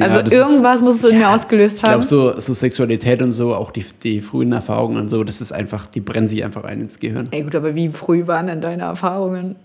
[0.00, 2.02] also das irgendwas ist- muss es in mir ausgelöst Ich glaube, haben.
[2.02, 5.86] so, so Sexualität und so, auch die, die frühen Erfahrungen und so, das ist einfach,
[5.86, 7.28] die brennen sich einfach ein ins Gehirn.
[7.30, 9.56] Ey gut, aber wie früh waren denn deine Erfahrungen?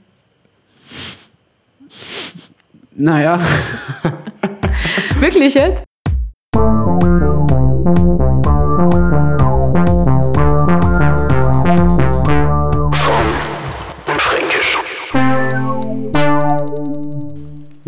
[2.96, 3.40] Naja,
[5.20, 5.84] Wirklich jetzt?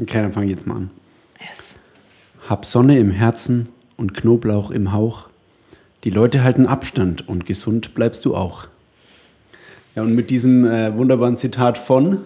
[0.01, 0.89] okay, dann fange ich jetzt mal an.
[2.49, 5.27] Hab Sonne im Herzen und Knoblauch im Hauch.
[6.03, 8.65] Die Leute halten Abstand und gesund bleibst du auch.
[9.95, 12.21] Ja, und mit diesem äh, wunderbaren Zitat von,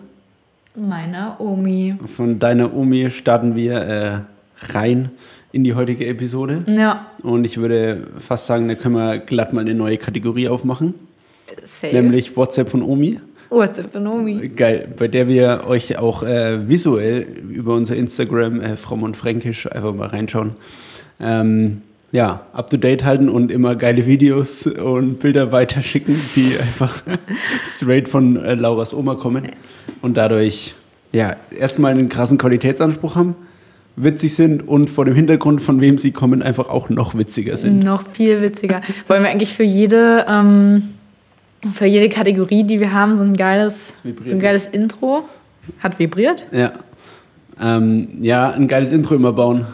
[0.75, 1.95] Meiner Omi.
[2.15, 4.19] von deiner Omi starten wir äh,
[4.73, 5.11] rein
[5.51, 6.63] in die heutige Episode.
[6.67, 10.93] Ja, Und ich würde fast sagen, da können wir glatt mal eine neue Kategorie aufmachen,
[11.65, 11.93] safe.
[11.93, 13.19] nämlich WhatsApp von Omi.
[13.53, 14.49] WhatsApp von Omi.
[14.49, 19.71] Geil, bei der wir euch auch äh, visuell über unser Instagram, äh, Fromm und Fränkisch,
[19.71, 20.51] einfach mal reinschauen.
[21.19, 21.81] Ähm,
[22.13, 27.01] ja, up to date halten und immer geile Videos und Bilder weiterschicken, die einfach
[27.65, 29.49] straight von äh, Lauras Oma kommen
[30.01, 30.75] und dadurch
[31.11, 33.35] ja erstmal einen krassen Qualitätsanspruch haben,
[33.95, 37.79] witzig sind und vor dem Hintergrund, von wem sie kommen, einfach auch noch witziger sind.
[37.79, 38.81] Noch viel witziger.
[39.07, 40.83] Wollen wir eigentlich für jede, ähm,
[41.73, 43.93] für jede Kategorie, die wir haben, so ein geiles,
[44.25, 45.25] so ein geiles Intro?
[45.79, 46.45] Hat vibriert?
[46.51, 46.73] Ja.
[47.61, 49.65] Ähm, ja, ein geiles Intro immer bauen.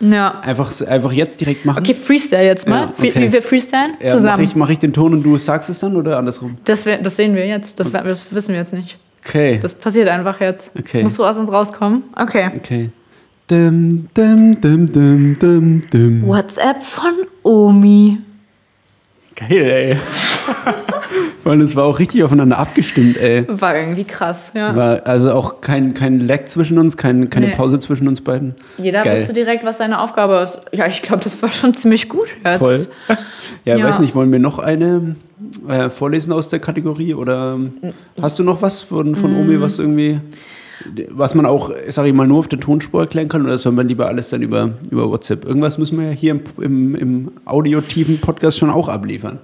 [0.00, 0.40] Ja.
[0.40, 1.78] Einfach, einfach jetzt direkt machen.
[1.82, 2.82] Okay, Freestyle jetzt mal.
[2.82, 3.12] Ja, okay.
[3.28, 3.92] Wie wir freestylen?
[4.00, 4.44] Ja, Mache Zusammen.
[4.44, 6.58] ich, mach ich den Ton und du sagst es dann oder andersrum?
[6.64, 7.78] Das, wär- das sehen wir jetzt.
[7.80, 8.98] Das, das wissen wir jetzt nicht.
[9.24, 9.58] Okay.
[9.60, 10.70] Das passiert einfach jetzt.
[10.78, 10.88] Okay.
[10.94, 12.02] Das muss so aus uns rauskommen.
[12.14, 12.50] Okay.
[12.56, 12.90] okay.
[13.46, 16.26] Dum, dum, dum, dum, dum, dum.
[16.26, 18.18] WhatsApp von Omi.
[19.36, 19.96] Geil, ey.
[21.42, 23.44] Vor allem, es war auch richtig aufeinander abgestimmt, ey.
[23.48, 24.74] War irgendwie krass, ja.
[24.74, 27.52] War also auch kein, kein Lag zwischen uns, kein, keine Nee.
[27.54, 28.54] Pause zwischen uns beiden.
[28.78, 29.20] Jeder Geil.
[29.20, 30.60] wusste direkt, was seine Aufgabe ist.
[30.72, 32.58] Ja, ich glaube, das war schon ziemlich gut jetzt.
[32.58, 32.86] Voll.
[33.64, 33.84] Ja, Ja.
[33.84, 35.16] weiß nicht, wollen wir noch eine
[35.68, 37.58] äh, vorlesen aus der Kategorie oder
[38.22, 40.20] hast du noch was von, von Omi, was irgendwie,
[41.10, 43.86] was man auch, sag ich mal, nur auf der Tonspur erklären kann oder soll man
[43.86, 45.44] lieber alles dann über, über WhatsApp?
[45.44, 49.38] Irgendwas müssen wir ja hier im, im, im audiotiven Podcast schon auch abliefern.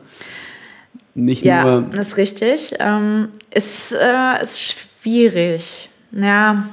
[1.15, 2.75] Nicht Ja, nur, das ist richtig.
[2.79, 5.89] Ähm, ist, äh, ist schwierig.
[6.13, 6.65] Ja,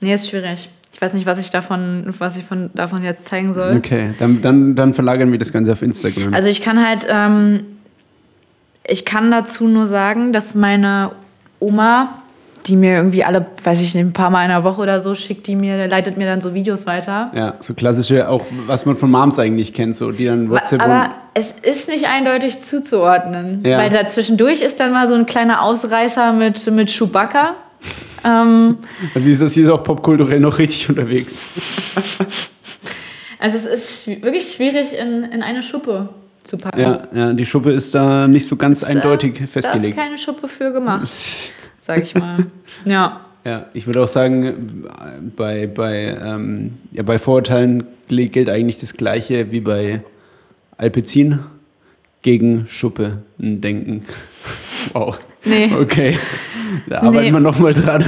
[0.00, 0.70] nee, ist schwierig.
[0.92, 3.76] Ich weiß nicht, was ich davon, was ich von, davon jetzt zeigen soll.
[3.76, 6.34] okay, dann, dann, dann verlagern wir das Ganze auf Instagram.
[6.34, 7.64] Also ich kann halt, ähm,
[8.86, 11.12] ich kann dazu nur sagen, dass meine
[11.58, 12.19] Oma,
[12.66, 15.14] die mir irgendwie alle, weiß ich nicht, ein paar Mal in der Woche oder so
[15.14, 17.30] schickt, die mir, leitet mir dann so Videos weiter.
[17.34, 21.14] ja, so klassische, auch was man von Moms eigentlich kennt, so die dann WhatsApp Aber
[21.34, 23.62] es ist nicht eindeutig zuzuordnen.
[23.64, 23.78] Ja.
[23.78, 27.54] Weil da zwischendurch ist dann mal so ein kleiner Ausreißer mit, mit Chewbacca.
[28.24, 28.78] ähm,
[29.14, 31.40] Also ist das hier auch popkulturell noch richtig unterwegs.
[33.38, 36.10] also es ist wirklich schwierig in, in eine Schuppe
[36.44, 36.80] zu packen.
[36.80, 39.96] Ja, ja, die Schuppe ist da nicht so ganz eindeutig Da ist festgelegt.
[39.96, 41.08] keine Schuppe für gemacht,
[41.80, 42.46] sag ich mal.
[42.84, 43.20] Ja.
[43.44, 44.84] Ja, ich würde auch sagen,
[45.34, 50.02] bei, bei, ähm, ja, bei Vorurteilen gilt eigentlich das Gleiche wie bei
[50.76, 51.38] Alpezin
[52.22, 54.04] gegen Schuppe denken.
[54.94, 55.18] Wow.
[55.44, 55.70] Nee.
[55.78, 56.16] Okay,
[56.88, 57.32] da arbeiten Nee.
[57.32, 58.02] wir nochmal dran.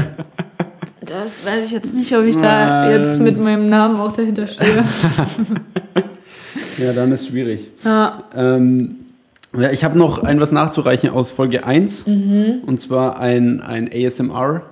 [1.00, 4.82] Das weiß ich jetzt nicht, ob ich da jetzt mit meinem Namen auch dahinter stehe.
[6.78, 7.68] Ja, dann ist schwierig.
[7.84, 8.24] Ja.
[8.34, 8.96] Ähm,
[9.56, 12.06] ja, ich habe noch ein was nachzureichen aus Folge 1.
[12.06, 12.62] Mhm.
[12.66, 14.62] Und zwar ein, ein ASMR.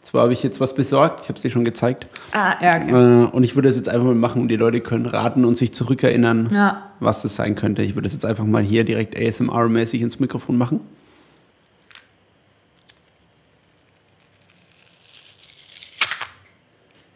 [0.00, 2.06] Zwar habe ich jetzt was besorgt, ich habe es dir schon gezeigt.
[2.30, 2.90] Ah, ja, okay.
[2.90, 5.58] Äh, und ich würde das jetzt einfach mal machen und die Leute können raten und
[5.58, 6.90] sich zurückerinnern, Ja.
[7.00, 7.82] was das sein könnte.
[7.82, 10.78] Ich würde das jetzt einfach mal hier direkt ASMR-mäßig ins Mikrofon machen.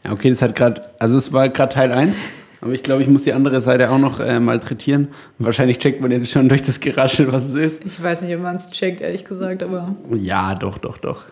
[0.04, 2.20] Ja, okay, das hat gerade, also es war gerade Teil 1,
[2.60, 5.08] aber ich glaube, ich muss die andere Seite auch noch äh, malträtieren.
[5.38, 7.84] Wahrscheinlich checkt man jetzt schon durch das Geraschel, was es ist.
[7.84, 9.94] Ich weiß nicht, ob man es checkt, ehrlich gesagt, aber.
[10.12, 11.24] Ja, doch, doch, doch.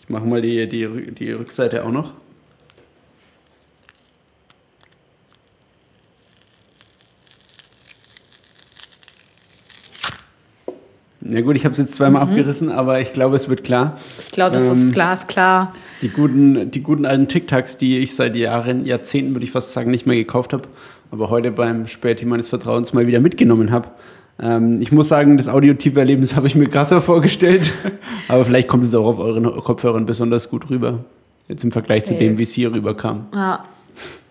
[0.00, 2.12] Ich mache mal die, die, die Rückseite auch noch.
[11.20, 13.98] Na gut, ich habe es jetzt zweimal abgerissen, aber ich glaube, es wird klar.
[14.18, 15.72] Ich glaube, das Ähm, ist glasklar.
[16.02, 19.90] Die guten, die guten alten TikToks, die ich seit Jahren, Jahrzehnten, würde ich fast sagen,
[19.90, 20.64] nicht mehr gekauft habe,
[21.12, 23.88] aber heute beim Späti meines Vertrauens mal wieder mitgenommen habe.
[24.40, 27.72] Ähm, ich muss sagen, das audiotive Erlebnis habe ich mir krasser vorgestellt,
[28.26, 31.04] aber vielleicht kommt es auch auf euren Kopfhörern besonders gut rüber.
[31.46, 32.24] Jetzt im Vergleich zu Safe.
[32.24, 33.26] dem, wie es hier rüberkam.
[33.32, 33.64] Ja.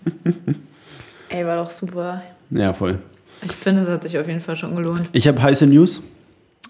[1.29, 2.21] Ey, war doch super.
[2.49, 2.99] Ja, voll.
[3.43, 5.09] Ich finde, es hat sich auf jeden Fall schon gelohnt.
[5.13, 6.01] Ich habe heiße News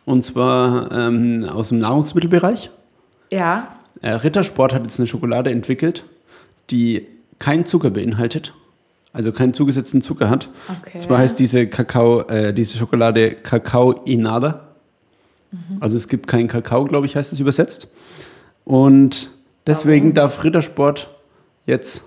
[0.05, 2.69] und zwar ähm, aus dem Nahrungsmittelbereich.
[3.31, 3.67] Ja.
[4.01, 6.05] Äh, Rittersport hat jetzt eine Schokolade entwickelt,
[6.69, 7.07] die
[7.39, 8.53] keinen Zucker beinhaltet
[9.13, 10.49] also keinen zugesetzten Zucker hat.
[10.81, 10.99] Okay.
[10.99, 14.67] Zwar heißt diese Kakao, äh, diese Schokolade Kakao Inada.
[15.81, 17.89] Also es gibt keinen Kakao, glaube ich, heißt es übersetzt.
[18.63, 19.29] Und
[19.67, 20.13] deswegen Warum?
[20.13, 21.09] darf Rittersport
[21.65, 22.05] jetzt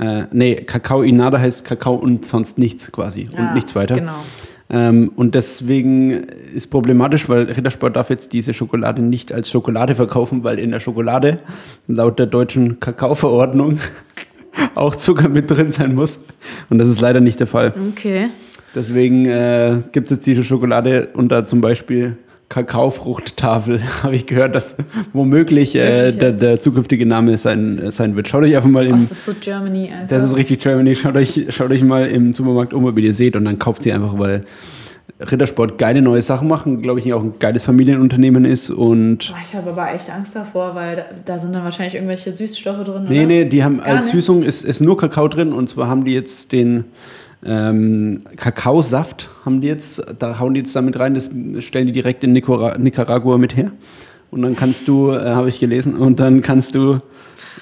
[0.00, 3.96] äh, nee, Kakao Inada heißt Kakao und sonst nichts quasi Ja, und nichts weiter.
[3.96, 4.24] Genau.
[4.70, 10.42] Ähm, und deswegen ist problematisch, weil Rittersport darf jetzt diese Schokolade nicht als Schokolade verkaufen,
[10.42, 11.38] weil in der Schokolade
[11.86, 13.78] laut der deutschen Kakaoverordnung
[14.74, 16.20] auch Zucker mit drin sein muss.
[16.70, 17.74] Und das ist leider nicht der Fall.
[17.92, 18.30] Okay.
[18.74, 22.16] Deswegen äh, gibt es jetzt diese Schokolade unter zum Beispiel
[22.54, 23.80] Kakaofruchttafel.
[24.04, 24.76] Habe ich gehört, dass
[25.12, 28.28] womöglich äh, der, der zukünftige Name sein, äh, sein wird.
[28.28, 29.00] Schaut euch einfach mal im.
[29.00, 30.06] das ist so Germany einfach.
[30.08, 30.94] Das ist richtig Germany.
[30.94, 33.82] Schaut euch, schaut euch mal im Supermarkt um, ob ihr die seht und dann kauft
[33.82, 34.44] sie einfach, weil
[35.18, 39.70] Rittersport geile neue Sachen machen, glaube ich, auch ein geiles Familienunternehmen ist und ich habe
[39.70, 43.06] aber echt Angst davor, weil da, da sind dann wahrscheinlich irgendwelche Süßstoffe drin.
[43.08, 43.26] nee, oder?
[43.26, 44.12] nee, die haben Gar als nicht?
[44.12, 46.84] Süßung ist, ist nur Kakao drin und zwar haben die jetzt den
[47.44, 52.24] ähm, Kakaosaft haben die jetzt, da hauen die jetzt damit rein, das stellen die direkt
[52.24, 53.72] in Nicaragua mit her.
[54.30, 56.98] Und dann kannst du, äh, habe ich gelesen, und dann kannst du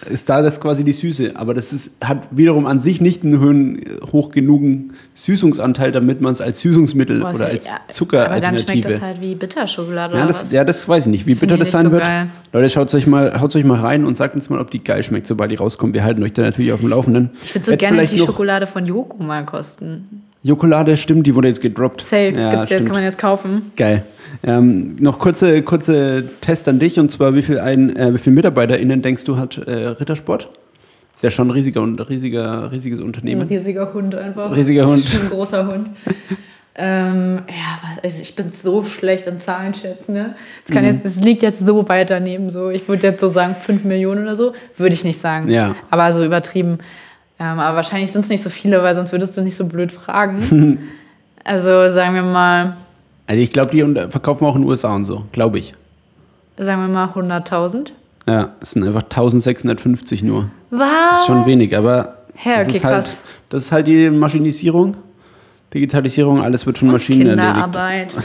[0.09, 3.41] ist da das quasi die Süße, aber das ist, hat wiederum an sich nicht einen
[3.41, 3.81] hohen,
[4.11, 7.95] hoch genugen Süßungsanteil, damit man es als Süßungsmittel Boah, oder als ja, Aber dann schmeckt
[7.95, 11.57] Zuckeralternative das halt wie Bitterschokolade Ja oder das, ja, das weiß ich nicht, wie bitter
[11.57, 12.05] das sein so wird.
[12.05, 12.29] geil.
[12.53, 15.03] Leute, schaut euch mal, haut euch mal rein und sagt uns mal, ob die geil
[15.03, 15.95] schmeckt, sobald die rauskommt.
[15.95, 17.31] Wir halten euch da natürlich auf dem Laufenden.
[17.45, 20.23] ich würde so Jetzt gerne die noch Schokolade von Joko mal kosten.
[20.45, 22.01] Jokolade, stimmt, die wurde jetzt gedroppt.
[22.01, 22.87] Safe, ja, gibt's jetzt, stimmt.
[22.87, 23.71] kann man jetzt kaufen.
[23.77, 24.05] Geil.
[24.43, 28.35] Ähm, noch kurze, kurze Test an dich und zwar, wie viel, ein, äh, wie viele
[28.35, 30.49] MitarbeiterInnen denkst du hat äh, Rittersport?
[31.15, 33.47] Ist ja schon ein riesiger, riesiger, riesiges Ein Unternehmen.
[33.47, 34.57] riesiger Hund einfach.
[34.57, 35.05] Riesiger Hund.
[35.15, 35.91] Ein großer Hund.
[36.75, 40.15] ähm, ja, also ich bin so schlecht in Zahlenschätzen.
[40.15, 40.35] Ne?
[40.65, 40.75] Das, Mhm.
[40.75, 42.51] kann jetzt, das liegt jetzt so weit daneben.
[42.51, 42.69] So.
[42.71, 44.55] Ich würde jetzt so sagen 5 Millionen oder so.
[44.79, 45.49] Würde ich nicht sagen.
[45.51, 45.77] Ja.
[45.91, 46.79] Aber so übertrieben.
[47.39, 49.91] Ähm, aber wahrscheinlich sind es nicht so viele, weil sonst würdest du nicht so blöd
[49.93, 50.79] fragen.
[51.45, 52.77] also sagen wir mal,
[53.27, 55.73] Also ich glaube, die unter- verkaufen auch in den USA und so, glaube ich.
[56.57, 57.89] sagen wir mal 100.000.
[58.29, 60.49] Ja, es sind einfach 1650 nur.
[60.71, 60.89] Was?
[61.11, 63.17] Das ist schon wenig, aber Ja, das, okay, ist halt, krass.
[63.49, 64.97] das ist halt die Maschinisierung,
[65.75, 67.47] Digitalisierung, alles wird von Maschinen erledigt.
[67.49, 68.15] Kinderarbeit.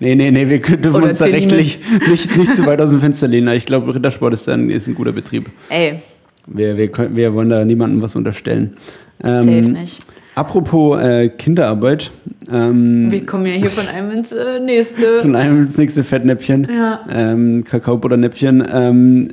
[0.00, 1.78] Nee, nee, nee, wir dürfen Oder uns da rechtlich
[2.08, 3.54] nicht, nicht zu weit aus dem Fenster lehnen.
[3.54, 5.48] Ich glaube, Rittersport ist, dann, ist ein guter Betrieb.
[5.68, 6.00] Ey,
[6.46, 8.74] Wir, wir, können, wir wollen da niemandem was unterstellen.
[9.22, 10.04] safe Ähm, nicht.
[10.34, 12.10] apropos äh, Kinderarbeit,
[12.50, 15.20] ähm, Wir kommen ja hier von einem ins äh, nächste.
[15.22, 17.00] von einem ins nächste Fettnäpfchen, Ja.
[17.10, 18.66] ähm, Kakaobutternäpfchen.
[18.72, 19.28] Ähm,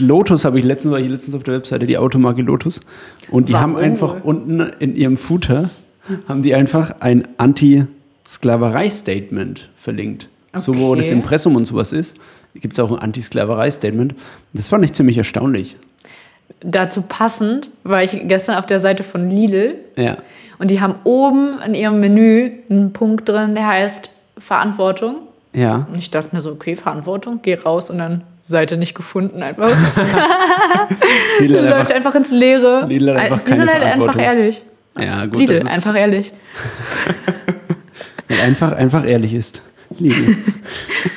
[0.00, 2.80] Lotus habe ich letztens, war ich letztens auf der Webseite, die Automarke Lotus.
[3.30, 5.68] Und die Warum haben einfach unten in ihrem Footer,
[6.28, 10.28] haben die einfach ein Anti-Sklaverei-Statement verlinkt.
[10.54, 10.98] So wo Okay.
[10.98, 12.16] das Impressum und sowas ist,
[12.54, 14.14] gibt es auch ein Anti-Sklaverei-Statement.
[14.54, 15.76] Das fand ich ziemlich erstaunlich.
[16.60, 20.16] Dazu passend war ich gestern auf der Seite von Lidl Ja.
[20.58, 25.16] und die haben oben in ihrem Menü einen Punkt drin, der heißt Verantwortung.
[25.52, 25.86] Ja.
[25.90, 29.68] Und ich dachte mir so, okay, Verantwortung, geh raus und dann Seite nicht gefunden einfach.
[31.40, 32.86] Lidl Läuft einfach, einfach ins Leere.
[32.86, 34.62] Lidl hat einfach Sie sind keine halt einfach ehrlich.
[34.98, 36.32] ja, gut, Lidl, das ist, einfach ehrlich.
[38.44, 39.62] einfach, einfach ehrlich ist.
[39.98, 40.36] Lidl.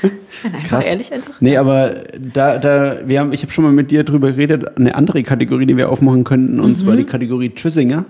[0.43, 0.87] Wenn einfach Krass.
[0.87, 1.33] ehrlich einfach.
[1.39, 4.95] Nee, aber da, da, wir haben, ich habe schon mal mit dir drüber geredet, eine
[4.95, 8.05] andere Kategorie, die wir aufmachen könnten, und zwar die Kategorie Tschüssinger.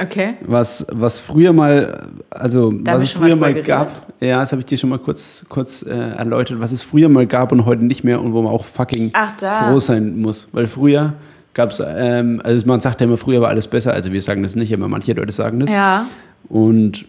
[0.00, 0.34] Okay.
[0.40, 4.52] Was, was früher mal, also Da was es mal früher mal drüber gab, ja, das
[4.52, 7.66] habe ich dir schon mal kurz, kurz äh, erläutert, was es früher mal gab und
[7.66, 10.48] heute nicht mehr und wo man auch fucking froh sein muss.
[10.52, 11.14] Weil früher
[11.52, 14.42] gab es, ähm, also man sagt ja immer, früher war alles besser, also wir sagen
[14.42, 15.70] das nicht, aber manche Leute sagen das.
[15.70, 16.06] Ja.
[16.48, 17.04] Und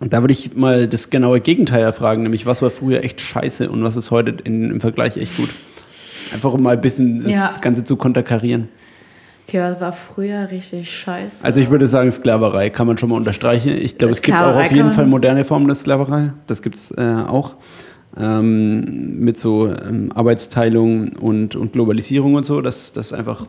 [0.00, 3.82] da würde ich mal das genaue Gegenteil erfragen, nämlich was war früher echt scheiße und
[3.84, 5.48] was ist heute in, im Vergleich echt gut.
[6.32, 7.50] Einfach um mal ein bisschen das Ja.
[7.60, 8.68] Ganze zu konterkarieren.
[9.46, 11.44] Okay, was war früher richtig scheiße?
[11.44, 13.76] Also ich würde sagen, Sklaverei kann man schon mal unterstreichen.
[13.76, 16.32] Ich glaube, es gibt auch auf jeden Fall moderne Formen der Sklaverei.
[16.46, 17.56] Das gibt es äh, auch.
[18.16, 23.46] Ähm, mit so ähm, Arbeitsteilung und, und Globalisierung und so, dass das einfach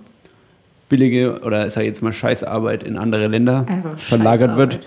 [0.89, 4.79] billige oder ich jetzt mal Scheißarbeit in andere Länder Einfach verlagert wird.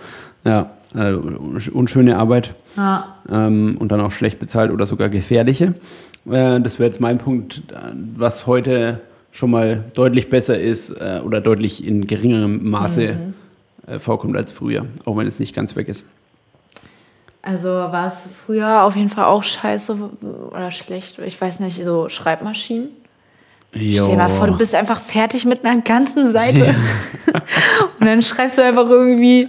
[0.45, 3.17] Ja, äh, unschöne Arbeit Ja.
[3.31, 5.75] ähm, und dann auch schlecht bezahlt oder sogar gefährliche.
[6.31, 11.21] Äh, das wäre jetzt mein Punkt, äh, was heute schon mal deutlich besser ist äh,
[11.25, 13.17] oder deutlich in geringerem Maße
[13.87, 16.05] äh, vorkommt als früher, auch wenn es nicht ganz weg ist.
[17.43, 19.97] Also war es früher auf jeden Fall auch scheiße
[20.51, 21.19] oder schlecht.
[21.21, 22.89] Ich weiß nicht, so Schreibmaschinen.
[23.73, 26.75] Stell dir mal vor, du bist einfach fertig mit einer ganzen Seite.
[28.01, 29.49] Und dann schreibst du einfach irgendwie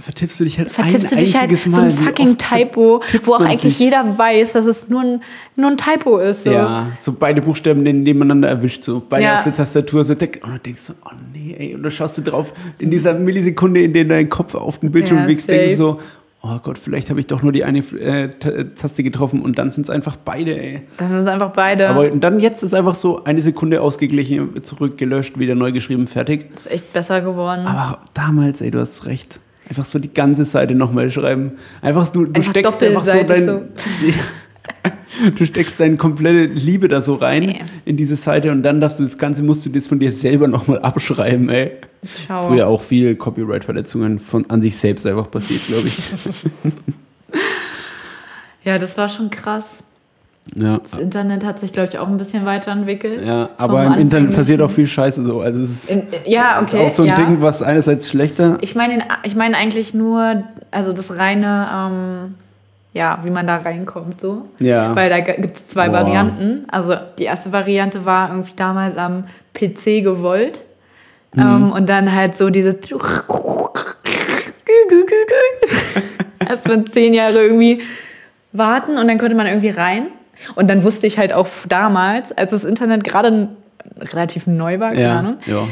[0.00, 1.88] vertippst du dich halt vertippst ein du dich halt einziges so Mal.
[1.90, 3.78] ein Wie fucking Typo, wo auch eigentlich sich?
[3.78, 5.22] jeder weiß, dass es nur ein,
[5.56, 6.44] nur ein Typo ist.
[6.44, 6.50] So.
[6.52, 9.36] Ja, so beide Buchstaben den nebeneinander erwischt, so beide Ja.
[9.36, 12.22] auf der Tastatur, so und dann denkst du, oh nee, ey, und dann schaust du
[12.22, 15.76] drauf, in dieser Millisekunde, in der dein Kopf auf den Bildschirm Ja, wickst, denkst du
[15.76, 15.98] so,
[16.42, 19.70] oh Gott, vielleicht habe ich doch nur die eine äh, Ta- Taste getroffen und dann
[19.70, 20.82] sind es einfach beide, ey.
[20.98, 21.88] Das sind einfach beide.
[21.88, 26.46] Aber dann jetzt ist einfach so eine Sekunde ausgeglichen, zurück, gelöscht, wieder neu geschrieben, fertig.
[26.54, 27.64] ist echt besser geworden.
[27.66, 29.40] Aber damals, ey, du hast recht.
[29.68, 31.52] Einfach so die ganze Seite nochmal schreiben.
[31.80, 33.68] Einfach du, du Einfach steckst einfach so dein.
[35.36, 37.60] Du steckst deine komplette Liebe da so rein Nee.
[37.84, 40.48] in diese Seite und dann darfst du das Ganze, musst du das von dir selber
[40.48, 41.70] nochmal abschreiben, ey.
[42.26, 42.48] Schau.
[42.48, 45.98] Früher auch viel Copyright-Verletzungen von an sich selbst einfach passiert, glaube ich.
[48.64, 49.84] Ja, das war schon krass.
[50.54, 50.78] Ja.
[50.78, 53.24] Das Internet hat sich, glaube ich, auch ein bisschen weiterentwickelt.
[53.24, 55.40] Ja, aber im Internet passiert auch viel Scheiße so.
[55.40, 56.86] Also es ist, In, ja, ist okay.
[56.86, 57.14] auch so ein ja.
[57.14, 58.58] Ding, was einerseits schlechter.
[58.60, 62.34] Ich meine ich meine eigentlich nur, also das reine, ähm,
[62.92, 64.42] ja, wie man da reinkommt, so.
[64.58, 64.94] Ja.
[64.94, 66.00] Weil da gibt es zwei Boah.
[66.00, 66.66] Varianten.
[66.70, 69.24] Also die erste Variante war irgendwie damals am
[69.54, 70.60] PC gewollt.
[71.32, 71.42] Mhm.
[71.42, 72.74] Ähm, und dann halt so dieses
[76.46, 77.82] erst mal zehn Jahre irgendwie
[78.52, 80.08] warten und dann konnte man irgendwie rein.
[80.54, 83.48] Und dann wusste ich halt auch damals, als das Internet gerade
[84.00, 85.18] relativ neu war, keine ja.
[85.18, 85.66] Ahnung, ja.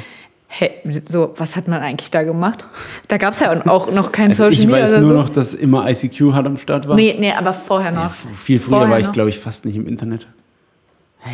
[0.48, 0.70] hey,
[1.04, 2.64] so, was hat man eigentlich da gemacht?
[3.08, 5.16] Da gab es ja auch noch kein Also Social ich Media weiß oder nur so.
[5.16, 6.96] noch, dass immer ICQ halt am Start war.
[6.96, 8.06] nee, nee, aber vorher Ja, noch.
[8.06, 10.26] f- viel früher Vorher war ich, glaube ich, fast nicht im Internet.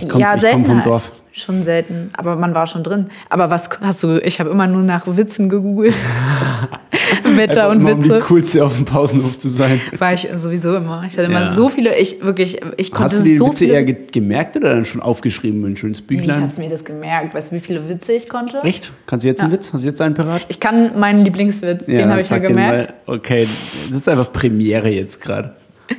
[0.00, 0.86] Ich komme ja, komm vom halt.
[0.86, 1.12] Dorf.
[1.38, 3.06] Schon selten, aber man war schon drin.
[3.30, 4.18] Aber was hast du?
[4.24, 5.94] Ich habe immer nur nach Witzen gegoogelt.
[7.36, 8.18] Wetter und immer, um die Witze.
[8.20, 9.80] coolste auf dem Pausenhof zu sein.
[9.98, 11.04] War ich sowieso immer.
[11.06, 11.52] Ich hatte immer Ja.
[11.52, 13.74] so viele, ich wirklich, ich konnte Hast du die so Witze viele.
[13.74, 16.42] eher ge gemerkt oder dann schon aufgeschrieben in ein schönes Nee, ich Büchlein?
[16.42, 17.34] habe mir das gemerkt.
[17.34, 18.58] Weißt du, wie viele Witze ich konnte?
[18.64, 18.92] Echt?
[19.06, 19.58] Kannst du jetzt einen Ja.
[19.58, 19.72] Witz?
[19.72, 20.44] Hast du jetzt einen parat?
[20.48, 22.94] Ich kann meinen Lieblingswitz, den habe ich mir gemerkt.
[23.06, 23.16] Mal.
[23.16, 23.46] Okay,
[23.90, 25.54] das ist einfach Premiere jetzt gerade.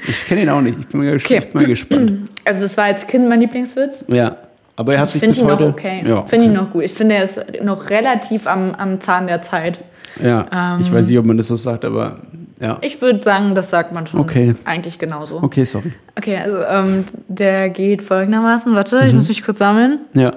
[0.08, 0.78] Ich kenne ihn auch nicht.
[0.80, 1.42] Ich bin mal, Okay.
[1.54, 2.30] mal gespannt.
[2.46, 4.06] Also das war als Kind mein Lieblingswitz.
[4.08, 4.36] Ja,
[4.80, 5.68] aber er hat Ich sich bis ihn noch heute...
[5.68, 6.04] okay.
[6.08, 6.62] Ja, Finde ihn okay.
[6.66, 6.84] noch gut.
[6.84, 9.80] Ich finde, er ist noch relativ am, am Zahn der Zeit.
[10.24, 10.94] Ja, ich Ähm.
[10.94, 12.20] weiß nicht, ob man das so sagt, aber
[12.62, 12.78] ja.
[12.82, 14.56] Ich würde sagen, das sagt man schon Okay.
[14.66, 15.42] eigentlich genauso.
[15.44, 15.94] Okay, sorry.
[16.18, 18.74] Okay, also ähm, der geht folgendermaßen.
[18.76, 19.08] Warte, Mhm.
[19.08, 20.00] ich muss mich kurz sammeln.
[20.14, 20.34] Ja.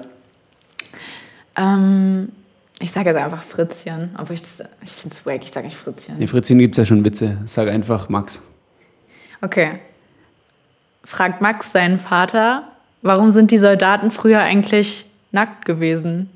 [1.55, 2.29] Ähm,
[2.79, 4.11] ich sage jetzt einfach Fritzchen.
[4.15, 4.41] Aber ich,
[4.83, 6.15] ich finde es wack, ich sage nicht Fritzchen.
[6.17, 7.37] Nee, Fritzchen gibt es ja schon Witze.
[7.45, 8.41] Sag einfach Max.
[9.41, 9.79] Okay.
[11.03, 12.63] Fragt Max seinen Vater,
[13.03, 16.29] warum sind die Soldaten früher eigentlich nackt gewesen?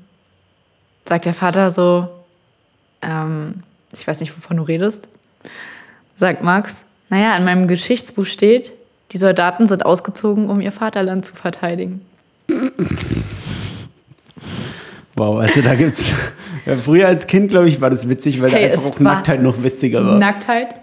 [1.06, 2.08] Sagt der Vater so,
[3.02, 5.08] ähm, ich weiß nicht, wovon du redest.
[6.16, 8.72] Sagt Max, naja, in meinem Geschichtsbuch steht,
[9.12, 12.02] die Soldaten sind ausgezogen, um ihr Vaterland zu verteidigen.
[15.16, 16.12] Wow, also da gibt's.
[16.66, 19.42] Ja, früher als Kind, glaube ich, war das witzig, weil Hey, da einfach auch Nacktheit
[19.42, 20.18] noch witziger war.
[20.18, 20.74] Nacktheit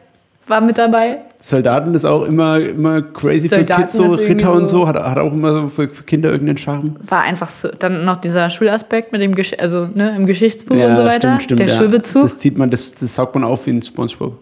[0.47, 1.19] war mit dabei.
[1.39, 4.87] Soldaten ist auch immer, immer crazy Soldaten für Kids, so Ritter und so- so.
[4.87, 6.95] Hat, hat auch immer so für, für Kinder irgendeinen Charme.
[7.07, 7.69] War einfach so.
[7.69, 11.39] Dann noch dieser Schulaspekt mit dem Gesch also, ne, im Geschichtsbuch Ja, und so weiter.
[11.39, 11.73] stimmt, stimmt, der ja.
[11.75, 12.23] Schulbezug.
[12.23, 14.37] Das zieht man, das, das saugt man auf wie ein Spongebob.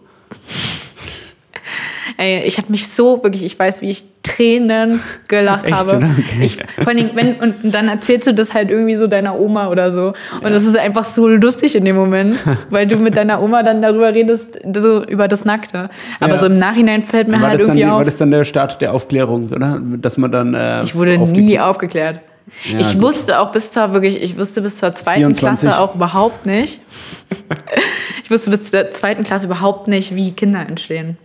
[2.16, 5.96] Ey, ich habe mich so wirklich, ich weiß, wie ich Tränen gelacht Echt, habe.
[5.96, 6.44] Okay.
[6.44, 9.38] Ich, vor allen Dingen, wenn, und, und dann erzählst du das halt irgendwie so deiner
[9.38, 10.14] Oma oder so.
[10.42, 12.36] Und das ist einfach so lustig in dem Moment,
[12.70, 15.88] weil du mit deiner Oma dann darüber redest, so über das Nackte.
[16.20, 16.40] Aber Ja.
[16.40, 18.04] so im Nachhinein fällt mir War halt das, dann, irgendwie die- war auf.
[18.04, 19.80] das dann der Start der Aufklärung, oder?
[19.98, 20.54] Dass man dann.
[20.54, 22.20] Äh, Ich wurde nie aufgeklärt.
[22.70, 23.02] Ja, ich gut.
[23.02, 25.68] wusste auch bis zur wirklich, ich wusste bis zur zweiten 24.
[25.68, 26.80] Klasse auch überhaupt nicht.
[28.24, 31.16] ich wusste bis zur zweiten Klasse überhaupt nicht, wie Kinder entstehen.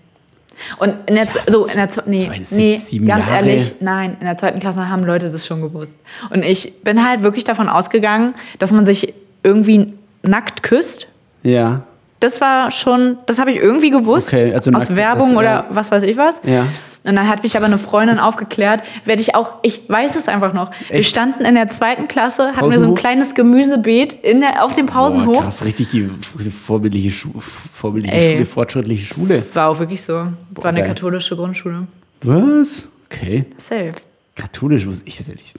[0.78, 3.36] Und in der, so in der nee, nee, ganz Jahre.
[3.38, 5.98] ehrlich, nein, in der zweiten Klasse haben Leute das schon gewusst.
[6.30, 9.14] Und ich bin halt wirklich davon ausgegangen, dass man sich
[9.44, 11.08] irgendwie nackt küsst.
[11.44, 11.84] Ja,
[12.20, 14.28] Das war schon, das habe ich irgendwie gewusst.
[14.28, 15.66] Okay, also aus nackt, Werbung das, oder ja.
[15.70, 16.42] was weiß ich was.
[16.44, 16.66] ja.
[17.10, 20.54] Und dann hat mich aber eine Freundin aufgeklärt, werde ich auch, ich weiß es einfach
[20.54, 20.70] noch.
[20.90, 21.10] Wir Echt?
[21.10, 24.86] standen in der zweiten Klasse, hatten wir so ein kleines Gemüsebeet in der, auf dem
[24.86, 25.42] Boah, Pausenhof.
[25.42, 26.08] krass, richtig die
[26.52, 28.32] vorbildliche, Schu vorbildliche Ey.
[28.34, 29.44] Schule, fortschrittliche Schule.
[29.54, 30.14] War auch wirklich so.
[30.14, 30.32] War
[30.66, 30.88] eine geil.
[30.90, 31.88] katholische Grundschule.
[32.22, 32.88] Was?
[33.06, 33.46] Okay.
[33.58, 33.94] Safe.
[34.36, 35.56] Katholisch wusste ich das nicht.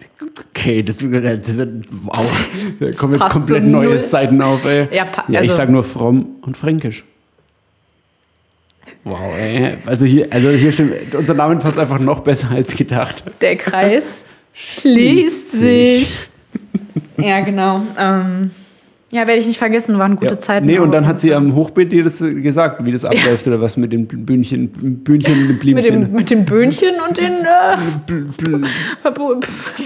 [0.55, 2.49] Okay, das, das ist wow.
[2.81, 3.99] Da kommen jetzt komplett neue.
[3.99, 4.87] Seiten auf, ey.
[4.93, 7.05] Ja, pa- ja ich also- sag nur fromm und fränkisch.
[9.05, 9.75] Wow, ey.
[9.87, 13.25] Also hier, also hier stimmt, unser Name passt einfach noch besser als gedacht.
[13.41, 16.29] Der Kreis schließt sich.
[17.17, 17.83] Ja, genau.
[17.99, 18.51] Ähm,
[19.11, 20.39] ja, werde ich nicht vergessen, waren gute Ja.
[20.39, 20.67] Zeiten.
[20.67, 23.77] Nee, und dann hat sie am Hochbeet dir das gesagt, wie das abläuft oder was
[23.77, 26.01] mit den Bühnchen, Bühnchen und den mit Blümchen.
[26.03, 27.77] dem, mit dem Böhnchen und den äh,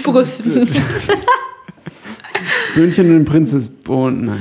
[0.03, 0.69] Brüsten.
[2.75, 4.25] Bühnchen und den Prinzessbohnen.
[4.25, 4.39] Naja.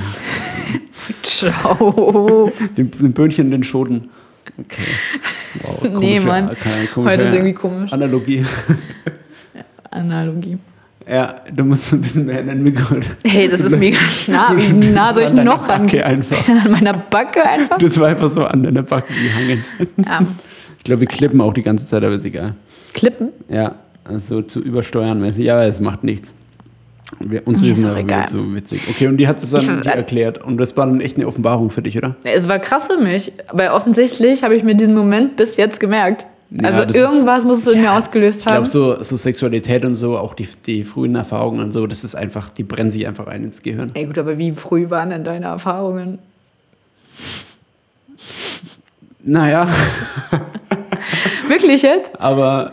[1.23, 2.53] Ciao.
[2.77, 4.11] Den, den Böhnchen in den Schoten.
[4.59, 4.83] Okay.
[5.63, 6.47] Wow, Nee, komische- Mann.
[6.57, 7.93] keine komische Heute ist irgendwie komisch.
[7.93, 8.45] Analogie.
[9.91, 10.59] Analogie.
[11.09, 12.97] Ja, du musst ein bisschen mehr in dein Mikro.
[13.25, 14.53] Hey, das ist mega nah.
[14.57, 15.83] Wie nah soll ich an noch ran?
[15.87, 16.49] Backe einfach.
[16.65, 17.79] An meiner Backe einfach?
[17.79, 19.63] Das war einfach so an deiner Backe gehangen.
[20.05, 20.19] Ja.
[20.79, 22.55] Ich glaube, wir klippen auch die ganze Zeit, aber ist egal.
[22.95, 23.31] Klippen?
[23.49, 25.45] Ja, also zu übersteuern mäßig.
[25.45, 26.33] Ja, es macht nichts.
[27.21, 28.29] Wir, uns Ist egal.
[28.29, 28.83] so witzig.
[28.89, 30.43] Okay, und die hat es Ich- dann dir erklärt.
[30.43, 32.17] Und das war dann echt eine Offenbarung für dich, oder?
[32.25, 36.27] Es war krass für mich, weil offensichtlich habe ich mir diesen Moment bis jetzt gemerkt.
[36.51, 38.67] Ja, Also das ist- irgendwas muss es in mir ausgelöst Ich glaube, haben.
[38.67, 42.51] so, so Sexualität und so, auch die, die frühen Erfahrungen und so, das ist einfach,
[42.51, 43.91] die brennen sich einfach ein ins Gehirn.
[43.95, 46.19] Ey gut, aber wie früh waren denn deine Erfahrungen?
[49.27, 49.67] Naja,
[51.49, 52.11] Wirklich jetzt?
[52.21, 52.73] aber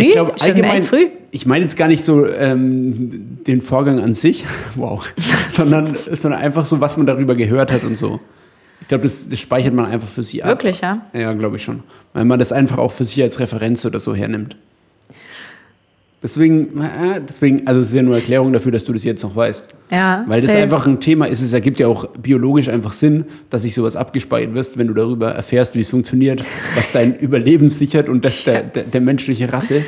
[0.00, 0.08] Früh?
[0.08, 1.06] ich glaube allgemein, früh?
[1.30, 5.04] ich meine jetzt gar nicht so ähm, den Vorgang an sich, wow,
[5.48, 8.20] sondern, sondern einfach so, was man darüber gehört hat und so.
[8.80, 10.50] Ich glaube, das, das speichert man einfach für sich ab.
[10.50, 11.06] Wirklich, ja?
[11.12, 11.82] Ja, glaube ich schon.
[12.12, 14.56] Weil man das einfach auch für sich als Referenz oder so hernimmt.
[16.22, 16.68] Deswegen,
[17.26, 19.68] deswegen, also es ist ja nur Erklärung dafür, dass du das jetzt noch weißt.
[19.90, 20.22] Ja.
[20.26, 20.62] Weil das safe.
[20.62, 24.54] einfach ein Thema ist, es ergibt ja auch biologisch einfach Sinn, dass sich sowas abgespeichert
[24.54, 28.64] wirst, wenn du darüber erfährst, wie es funktioniert, was dein Überleben sichert und das der,
[28.64, 29.82] der, der menschliche Rasse,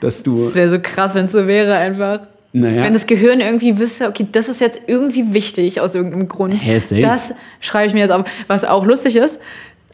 [0.00, 2.22] dass du, Das wäre so krass, wenn es so wäre einfach.
[2.52, 6.54] naja, Wenn das Gehirn irgendwie wüsste, okay, das ist jetzt irgendwie wichtig aus irgendeinem Grund.
[6.54, 7.00] Hä, safe.
[7.00, 8.24] Das schreibe ich mir jetzt auf.
[8.48, 9.38] Was auch lustig ist,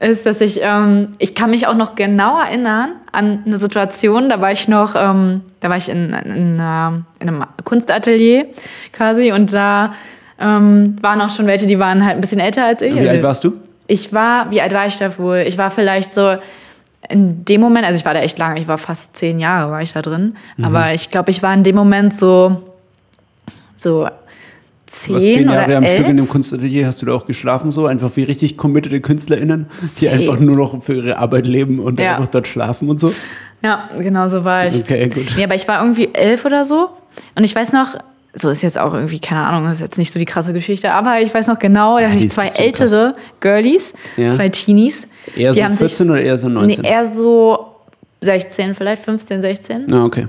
[0.02, 4.40] ist, dass ich, ähm, ich kann mich auch noch genau erinnern an eine Situation, da
[4.40, 6.88] war ich noch, ähm, da war ich in, in, äh,
[7.20, 8.44] in einem Kunstatelier
[8.92, 9.92] quasi und da
[10.38, 12.94] ähm, waren auch schon welche, die waren halt ein bisschen älter als ich.
[12.94, 13.52] wie Also alt warst du?
[13.86, 15.44] ich war, wie alt war ich da wohl?
[15.46, 16.36] Ich war vielleicht so
[17.08, 19.82] in dem Moment, also ich war da echt lange, ich war fast zehn Jahre war
[19.82, 20.64] ich da drin, Mhm.
[20.64, 22.62] aber ich glaube, ich war in dem Moment so,
[23.76, 24.08] so
[24.96, 25.94] zehn, Du zehn Jahre am elf.
[25.94, 27.86] Stück in dem Kunstatelier, hast du da auch geschlafen so?
[27.86, 29.66] Einfach wie richtig committede KünstlerInnen,
[30.00, 32.12] die einfach nur noch für ihre Arbeit leben und Ja.
[32.16, 33.12] einfach dort schlafen und so?
[33.62, 34.76] Ja, genau so war ich.
[34.82, 35.26] Okay, gut.
[35.36, 36.88] Nee, aber ich war irgendwie elf oder so.
[37.36, 37.96] Und ich weiß noch,
[38.34, 41.20] so ist jetzt auch irgendwie, keine Ahnung, ist jetzt nicht so die krasse Geschichte, aber
[41.20, 42.60] ich weiß noch genau, dass die ich ist zwei so krass.
[42.64, 44.30] ältere Girlies, Ja.
[44.32, 46.84] zwei Teenies, Eher die so haben 14 oder eher so nee, 19?
[46.84, 47.66] eher so
[48.22, 49.92] 16, vielleicht 15, 16.
[49.92, 50.26] Ah, okay.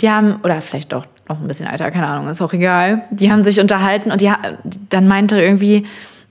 [0.00, 3.02] Die haben, oder vielleicht doch noch ein bisschen älter, keine Ahnung, ist auch egal.
[3.10, 4.30] Die haben sich unterhalten und die,
[4.90, 5.84] dann meinte irgendwie,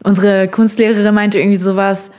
[0.04, 2.12] unsere Kunstlehrerin meinte irgendwie sowas,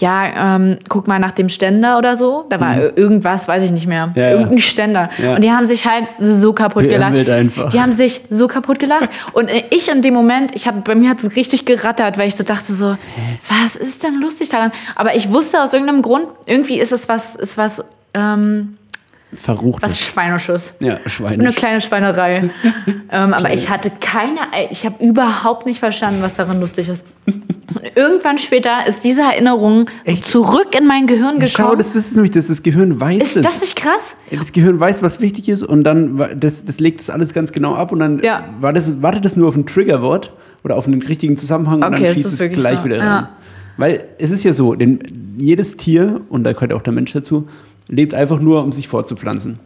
[0.00, 2.46] ja, ähm, guck mal nach dem Ständer oder so.
[2.48, 4.08] Da war irgendwas, weiß ich nicht mehr.
[4.08, 4.12] Mhm.
[4.14, 4.30] Ja, ja.
[4.30, 5.10] Irgendein Ständer.
[5.22, 5.34] Ja.
[5.34, 7.28] Und die haben sich halt so kaputt gelacht.
[7.28, 7.68] Einfach.
[7.68, 9.10] Die haben sich so kaputt gelacht.
[9.32, 12.36] Und ich in dem Moment, ich hab, bei mir hat es richtig gerattert, weil ich
[12.36, 12.96] so dachte so,
[13.48, 14.72] was ist denn lustig daran?
[14.96, 18.76] Aber ich wusste aus irgendeinem Grund, irgendwie ist es was, ist was, ähm,
[19.34, 19.82] Verrucht.
[19.82, 20.72] was Schweinisches.
[20.80, 21.52] Ja, Eine Schweine.
[21.52, 22.50] kleine Schweinerei.
[23.10, 24.40] ähm, aber ich hatte keine,
[24.70, 27.04] ich habe überhaupt nicht verstanden, was daran lustig ist.
[27.26, 27.44] Und
[27.94, 31.48] irgendwann später ist diese Erinnerung so zurück in mein Gehirn gekommen.
[31.48, 33.42] Schau, das, ist nämlich das, das Gehirn weiß ist es.
[33.46, 34.16] das nicht krass?
[34.32, 37.74] Das Gehirn weiß, was wichtig ist und dann das, das legt das alles ganz genau
[37.74, 38.48] ab und dann Ja.
[38.60, 40.32] war das, wartet das nur auf ein Triggerwort
[40.64, 42.84] oder auf einen richtigen Zusammenhang und Okay, dann es schießt es gleich so.
[42.84, 43.16] wieder Ja.
[43.18, 43.28] rein.
[43.76, 44.98] Weil es ist ja so, denn
[45.38, 47.48] jedes Tier, und da gehört auch der Mensch dazu,
[47.90, 49.58] lebt einfach nur, um sich fortzupflanzen.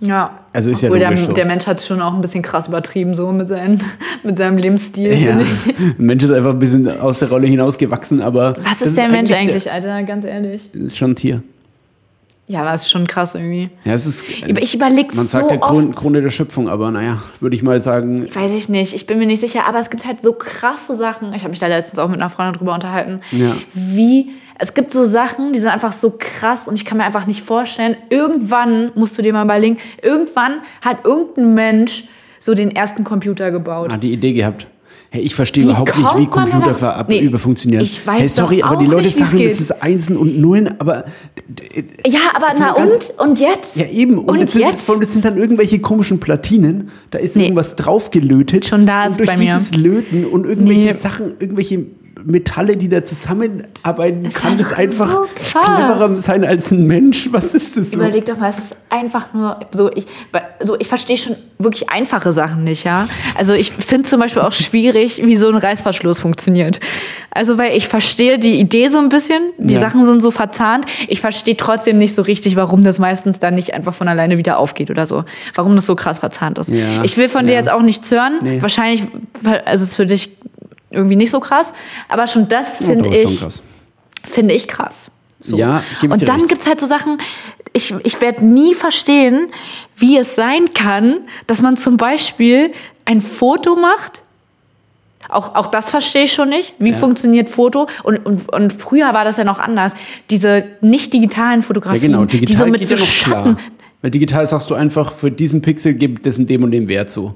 [0.00, 0.40] Ja.
[0.52, 1.32] Also ist ja Obwohl logisch der, so.
[1.32, 3.80] der Mensch hat es schon auch ein bisschen krass übertrieben, so mit, seinen,
[4.24, 5.36] mit seinem Lebensstil, Ja.
[5.78, 8.56] Der Mensch ist einfach ein bisschen aus der Rolle hinausgewachsen, aber.
[8.64, 10.02] Was ist der Mensch der- eigentlich, Alter?
[10.02, 10.68] Ganz ehrlich.
[10.72, 11.42] Das ist schon ein Tier.
[12.48, 13.70] Ja, aber es ist schon krass irgendwie.
[13.84, 14.24] Ja, es ist.
[14.28, 17.62] Ich überlege Man so sagt der oft, Krone, Krone der Schöpfung, aber naja, würde ich
[17.62, 20.32] mal sagen, Weiß ich nicht, ich bin mir nicht sicher, aber es gibt halt so
[20.32, 21.32] krasse Sachen.
[21.34, 23.20] Ich habe mich da letztens auch mit einer Freundin drüber unterhalten.
[23.30, 23.54] Ja.
[23.72, 27.26] Wie, es gibt so Sachen, die sind einfach so krass und ich kann mir einfach
[27.26, 32.04] nicht vorstellen, irgendwann, musst du dir mal überlegen, irgendwann hat irgendein Mensch
[32.40, 33.90] so den ersten Computer gebaut.
[33.92, 34.66] ah, die Idee gehabt.
[35.10, 37.82] Hey, ich verstehe Wie überhaupt nicht, wie Computer ver- Nee, über funktionieren.
[37.84, 41.04] ich weiß hey, sorry, aber die Leute nicht, sagen, das ist Einsen und Nullen, aber
[42.06, 43.14] Ja, aber Jetzt na und?
[43.30, 43.76] Und jetzt?
[43.76, 44.18] ja eben.
[44.18, 44.72] Und, Und sind, jetzt?
[44.74, 46.90] das, vor allem, das sind dann irgendwelche komischen Platinen.
[47.10, 47.42] Da ist Nee.
[47.44, 48.64] irgendwas draufgelötet.
[48.64, 49.52] Schon da ist und durch bei mir.
[49.54, 50.92] dieses Löten und irgendwelche Nee.
[50.92, 51.84] Sachen, irgendwelche
[52.24, 57.28] Metalle, die da zusammenarbeiten, kann das einfach so cleverer sein als ein Mensch.
[57.32, 57.96] Was ist das so?
[57.96, 60.06] Überleg doch mal, es ist einfach nur so, ich,
[60.62, 63.08] so, ich verstehe schon wirklich einfache Sachen nicht, ja.
[63.36, 66.80] Also ich finde zum Beispiel auch schwierig, wie so ein Reißverschluss funktioniert.
[67.30, 69.80] Also weil ich verstehe die Idee so ein bisschen, die Ja.
[69.80, 70.84] Sachen sind so verzahnt.
[71.08, 74.58] Ich verstehe trotzdem nicht so richtig, warum das meistens dann nicht einfach von alleine wieder
[74.58, 75.24] aufgeht oder so.
[75.54, 76.68] Warum das so krass verzahnt ist.
[76.70, 77.02] Ja.
[77.04, 77.58] Ich will von dir Ja.
[77.58, 78.40] jetzt auch nichts hören.
[78.42, 78.60] Nee.
[78.60, 79.04] Wahrscheinlich
[79.72, 80.36] ist es für dich
[80.92, 81.72] irgendwie nicht so krass.
[82.08, 83.62] Aber schon das Ja, finde schon ich krass.
[84.24, 85.10] finde ich krass.
[85.40, 85.56] So.
[85.56, 86.48] Ja, Und dann recht.
[86.48, 87.18] gibt es halt so Sachen,
[87.72, 89.48] ich, ich werde nie verstehen,
[89.96, 92.72] wie es sein kann, dass man zum Beispiel
[93.04, 94.22] ein Foto macht
[95.28, 96.74] Auch, auch das verstehe ich schon nicht.
[96.78, 96.96] Wie Ja.
[96.96, 97.86] funktioniert Foto?
[98.02, 99.94] Und, und, und früher war das ja noch anders.
[100.30, 102.24] Diese nicht digitalen Ja, Fotografien, genau.
[102.24, 103.42] die Digital so mit geht so ja noch Schatten.
[103.56, 103.56] klar.
[104.02, 107.10] Weil digital sagst du einfach, für diesen Pixel gibt es in dem und dem Wert
[107.12, 107.34] so.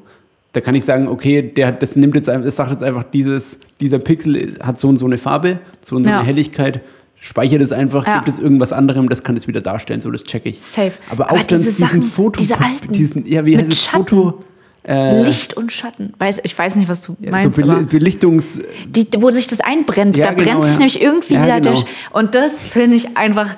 [0.57, 3.59] Da kann ich sagen, okay, der hat, das nimmt jetzt, das sagt jetzt einfach, dieses,
[3.79, 6.21] dieser Pixel hat so und so eine Farbe, so und so Ja.
[6.21, 6.81] eine Helligkeit.
[7.21, 8.17] Speichert es einfach, Ja.
[8.17, 10.59] gibt es irgendwas anderem, das kann es wieder darstellen, so das check ich.
[10.63, 10.93] Safe.
[11.11, 13.85] Aber auch dann diese diesen Sachen, Foto, diese alten, diesen, ja, wie heißt es.
[13.87, 14.45] Foto,
[14.89, 16.15] äh, Licht und Schatten.
[16.19, 17.55] Weiß, ich weiß nicht, was du so meinst.
[17.55, 20.17] Beli aber Belichtungs, die, wo sich das einbrennt.
[20.17, 20.79] Ja, da genau, brennt sich ja.
[20.79, 21.75] nämlich irgendwie Ja, wieder genau.
[21.75, 21.85] durch.
[22.13, 23.51] Und das finde ich einfach,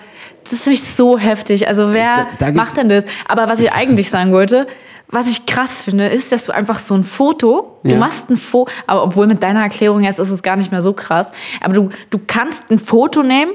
[0.50, 1.68] das finde ich so heftig.
[1.68, 3.04] Also wer da gibt's- macht denn das?
[3.28, 4.66] Aber was ich eigentlich sagen wollte,
[5.10, 7.98] was ich krass finde, ist, dass du einfach so ein Foto, du Ja.
[7.98, 10.92] machst ein Foto, aber obwohl mit deiner Erklärung jetzt ist es gar nicht mehr so
[10.92, 11.30] krass,
[11.62, 13.52] aber du, du kannst ein Foto nehmen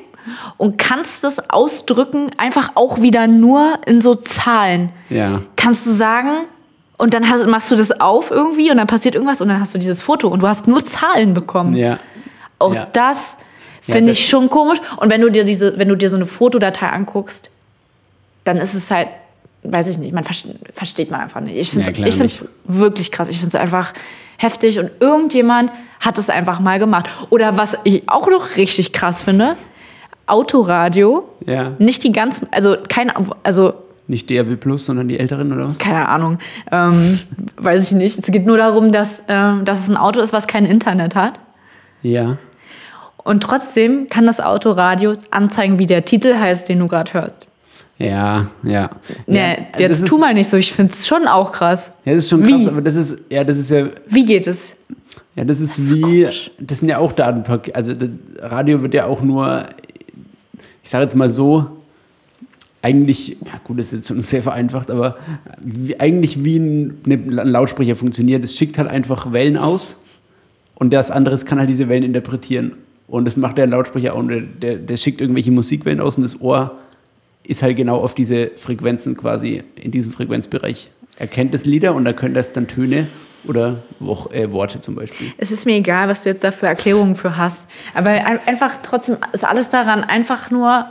[0.58, 5.42] und kannst es ausdrücken, einfach auch wieder nur in so Zahlen ja.
[5.56, 6.30] kannst du sagen,
[6.98, 9.74] und dann hast, machst du das auf irgendwie und dann passiert irgendwas und dann hast
[9.74, 11.74] du dieses Foto und du hast nur Zahlen bekommen.
[11.76, 11.98] Ja.
[12.60, 12.88] Auch Ja.
[12.94, 13.36] das
[13.88, 14.80] Ja, finde das- ich schon komisch.
[14.98, 17.50] Und wenn du dir diese, wenn du dir so eine Fotodatei anguckst,
[18.46, 19.10] dann ist es halt,
[19.64, 21.56] weiß ich nicht, man versteht, versteht man einfach nicht.
[21.58, 23.30] Ich finde Ja, es ich find's wirklich krass.
[23.30, 23.94] Ich finde es einfach
[24.38, 27.08] heftig und irgendjemand hat es einfach mal gemacht.
[27.30, 29.56] Oder was ich auch noch richtig krass finde,
[30.28, 31.72] Autoradio, Ja.
[31.80, 33.12] nicht die ganz, also kein,
[33.44, 33.74] also
[34.08, 35.80] Nicht DRB Plus, sondern die Älteren oder was?
[35.80, 36.40] keine Ahnung,
[36.72, 37.20] ähm,
[37.58, 38.20] weiß ich nicht.
[38.20, 41.40] Es geht nur darum, dass, ähm, dass es ein Auto ist, was kein Internet hat.
[42.02, 42.38] Ja.
[43.18, 47.48] Und trotzdem kann das Autoradio anzeigen, wie der Titel heißt, den du gerade hörst.
[48.00, 48.90] Ja, ja.
[49.28, 50.58] Nee, ja, jetzt das ist, tu mal nicht so.
[50.58, 51.92] Ich finde es schon auch krass.
[52.06, 52.68] Ja, das ist schon krass, Wie?
[52.68, 54.76] aber das ist, ja, das ist ja, Wie geht es?
[55.36, 56.52] ja, das ist, ist so wie, komisch.
[56.60, 59.64] das sind ja auch Datenpakete, also das Radio wird ja auch nur,
[60.84, 61.68] ich sage jetzt mal so,
[62.82, 65.18] eigentlich, ja gut, das ist jetzt schon sehr vereinfacht, aber
[65.62, 68.44] wie, eigentlich wie ein, ein Lautsprecher funktioniert.
[68.44, 69.98] Es schickt halt einfach Wellen aus
[70.76, 72.74] und das anderes kann halt diese Wellen interpretieren.
[73.08, 74.28] Und das macht der Lautsprecher auch.
[74.28, 76.78] Der, der, der schickt irgendwelche Musikwellen aus und das Ohr
[77.46, 80.90] ist halt genau auf diese Frequenzen quasi, in diesem Frequenzbereich.
[81.18, 83.08] Erkennt das Lieder und da können das dann Töne
[83.46, 85.32] oder Wo äh, Worte zum Beispiel.
[85.38, 87.66] Es ist mir egal, was du jetzt da für Erklärungen für hast.
[87.94, 90.86] Aber ein- einfach trotzdem ist alles daran einfach nur,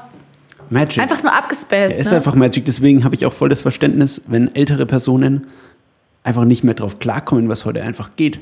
[0.68, 1.02] Magic.
[1.02, 1.94] einfach nur abgespaced.
[1.96, 2.16] Er ist ne?
[2.18, 5.46] einfach Magic, deswegen habe ich auch voll das Verständnis, wenn ältere Personen
[6.22, 8.40] einfach nicht mehr drauf klarkommen, was heute einfach geht.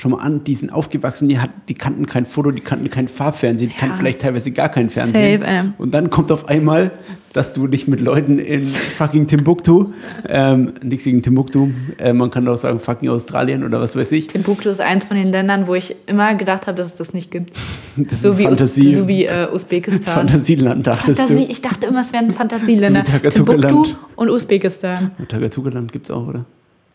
[0.00, 3.06] Schau mal an, die sind aufgewachsen, die, hat, die kannten kein Foto, die kannten kein
[3.06, 5.40] Farbfernsehen, die kannten vielleicht teilweise gar kein Fernsehen.
[5.40, 5.74] Safe, ähm.
[5.76, 6.92] Und dann kommt auf einmal,
[7.34, 9.92] dass du dich mit Leuten in fucking Timbuktu,
[10.26, 14.28] ähm, nichts gegen Timbuktu, äh, man kann auch sagen fucking Australien oder was weiß ich.
[14.28, 17.30] Timbuktu ist eins von den Ländern, wo ich immer gedacht habe, dass es das nicht
[17.30, 17.54] gibt.
[17.96, 20.14] Das So ist wie, Fantasie, Us so wie äh, Usbekistan.
[20.14, 21.52] Fantasieland, dachtest Fantasie, du.
[21.52, 23.04] ich dachte immer, es wären Fantasieländer.
[23.04, 23.28] So.
[23.28, 23.84] Timbuktu
[24.16, 25.10] und Usbekistan.
[25.28, 26.46] Tagatugaland gibt es auch, oder?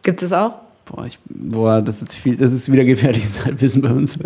[0.02, 0.65] Gibt es auch?
[0.86, 4.20] Boah, ich, boah, das ist viel, das ist wieder gefährliches Halbwissen bei uns.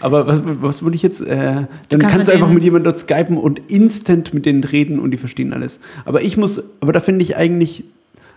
[0.00, 1.20] Aber was, was würde ich jetzt?
[1.20, 5.12] Äh, dann kannst du einfach mit jemandem dort skypen und instant mit denen reden und
[5.12, 5.78] die verstehen alles.
[6.04, 7.84] Aber ich muss, aber da finde ich eigentlich,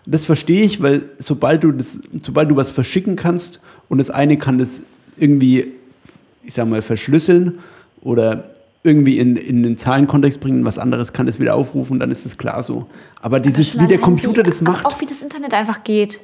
[0.06, 3.60] das verstehe ich, weil sobald du das, sobald du was verschicken kannst
[3.90, 4.84] und das eine kann das
[5.18, 5.66] irgendwie,
[6.44, 7.60] ich sag mal, verschlüsseln
[8.02, 8.52] oder
[8.84, 12.38] irgendwie in, in den Zahlenkontext bringen, was anderes kann das wieder aufrufen, dann ist es
[12.38, 12.86] klar so.
[13.22, 14.86] Aber dieses, Schon wie der Computer das macht.
[14.86, 16.20] Auch wie das Internet einfach geht.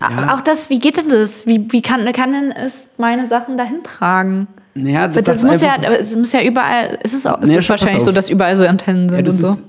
[0.00, 0.34] Ja.
[0.34, 1.46] Auch das, wie geht denn das?
[1.46, 4.48] Wie, wie kann, kann denn es meine Sachen dahin tragen?
[4.74, 7.68] ja, Das, das, muss ja, es muss ja überall, es ist, auch, es Nee, ist
[7.68, 9.48] wahrscheinlich so, dass überall so Antennen sind Ja, das und so.
[9.52, 9.64] ist,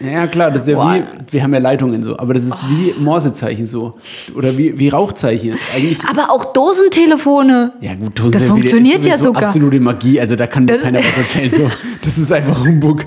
[0.00, 0.94] ja, klar, das ist ja Boah.
[0.94, 3.98] wie, wir haben ja Leitungen so, aber das ist wie Morsezeichen so.
[4.34, 5.54] Oder wie, wie Rauchzeichen.
[5.74, 7.72] Eigentlich, Aber auch Dosentelefone.
[7.80, 9.44] ja gut, Tosen Das funktioniert ja sogar.
[9.44, 11.50] absolute Magie, also da kann Das- keiner was erzählen.
[11.52, 11.70] So.
[12.02, 13.04] Das ist einfach Humbug.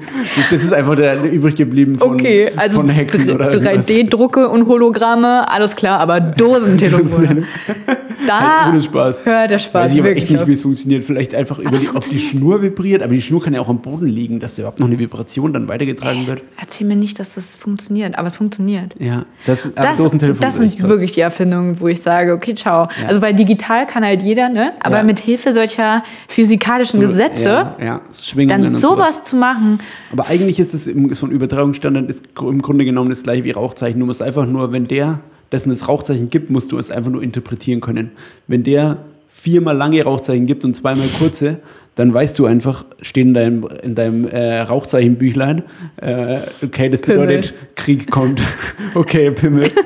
[0.51, 3.87] Das ist einfach der, übrig geblieben von, Okay, also von Hexen oder irgendwas.
[3.87, 7.43] 3D-Drucke und Hologramme, alles klar, aber Dosentelefone.
[8.27, 9.25] da Halt ohne Spaß.
[9.25, 11.03] hört der Spaß Weiß ich aber wirklich echt nicht, wie es funktioniert.
[11.03, 12.19] Vielleicht einfach über die, ob die.
[12.19, 14.87] Schnur vibriert, aber die Schnur kann ja auch am Boden liegen, dass da überhaupt noch
[14.87, 16.41] eine Vibration dann weitergetragen wird.
[16.59, 18.93] Erzähl mir nicht, dass das funktioniert, aber es funktioniert.
[18.99, 19.97] Ja, das, Das,
[20.39, 22.87] das sind wirklich die Erfindungen, wo ich sage, okay, ciao.
[23.07, 24.73] Also bei digital kann halt jeder, ne?
[24.79, 25.03] Aber Ja.
[25.03, 28.01] mit Hilfe solcher physikalischen So, Gesetze, Ja, ja,
[28.47, 29.79] dann und sowas zu machen,
[30.11, 33.51] Aber eigentlich ist es im, so ein Übertragungsstandard ist im Grunde genommen das gleiche wie
[33.51, 33.99] Rauchzeichen.
[33.99, 35.19] Du musst einfach nur, wenn der,
[35.51, 38.11] dessen das Rauchzeichen gibt, musst du es einfach nur interpretieren können.
[38.47, 38.97] Wenn der
[39.33, 41.57] viermal lange Rauchzeichen gibt und zweimal kurze,
[41.95, 45.63] dann weißt du einfach, steht in deinem, in deinem äh, Rauchzeichenbüchlein,
[45.97, 47.27] äh, okay, das Pimmel.
[47.27, 48.41] bedeutet, Krieg kommt.
[48.95, 49.69] okay, Pimmel.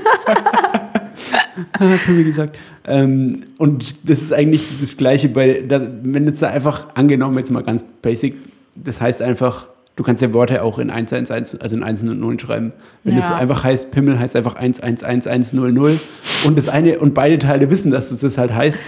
[2.06, 2.58] Pimmel gesagt.
[2.86, 7.52] Ähm, und das ist eigentlich das Gleiche bei, da, wenn jetzt da einfach angenommen, jetzt
[7.52, 8.36] mal ganz basic,
[8.76, 12.40] das heißt einfach, du kannst ja Worte auch in 111, also in 1 und 0
[12.40, 12.74] schreiben.
[13.04, 13.36] Wenn es Ja.
[13.36, 16.00] einfach heißt, Pimmel heißt einfach 111100
[16.46, 18.84] und das eine und beide Teile wissen, dass es das halt heißt,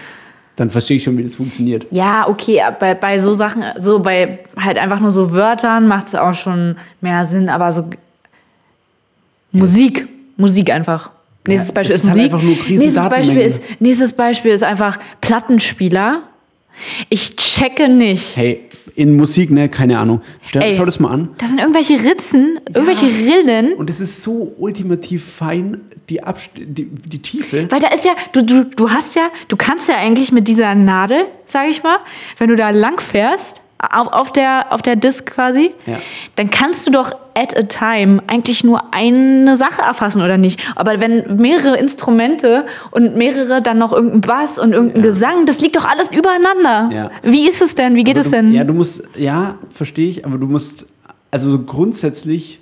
[0.59, 1.85] dann verstehe ich schon, wie das funktioniert.
[1.89, 6.15] Ja, okay, bei, bei so Sachen, so bei halt einfach nur so Wörtern macht es
[6.15, 7.89] auch schon mehr Sinn, aber so
[9.51, 11.11] Musik, Musik einfach.
[11.47, 12.69] Nächstes Beispiel ist ist halt Musik.
[12.69, 16.23] riesen nächstes, Beispiel ist, nächstes Beispiel ist einfach Plattenspieler.
[17.09, 18.35] Ich checke nicht.
[18.35, 18.61] Hey,
[18.99, 20.21] in Musik, ne, keine Ahnung.
[20.41, 21.29] Stell, Ey, schau das mal an.
[21.37, 23.73] Das sind irgendwelche Ritzen, irgendwelche Rillen.
[23.73, 27.67] Und es ist so ultimativ fein, die, Abst die, die Tiefe.
[27.71, 30.75] Weil da ist ja, du, du, du hast ja, du kannst ja eigentlich mit dieser
[30.75, 31.97] Nadel, sag ich mal,
[32.39, 35.99] wenn du da lang fährst, auf, auf, der, auf der Disk quasi, Ja.
[36.35, 40.59] dann kannst du doch at a time eigentlich nur eine Sache erfassen oder nicht.
[40.75, 45.09] Aber wenn mehrere Instrumente und mehrere dann noch irgendein Bass und irgendein Ja.
[45.09, 46.89] Gesang, das liegt doch alles übereinander.
[46.93, 47.11] Ja.
[47.23, 47.95] Wie ist es denn?
[47.95, 48.53] Wie geht Aber es du, denn?
[48.53, 50.85] Ja, du musst, ja, verstehe ich, aber du musst,
[51.31, 52.59] also so grundsätzlich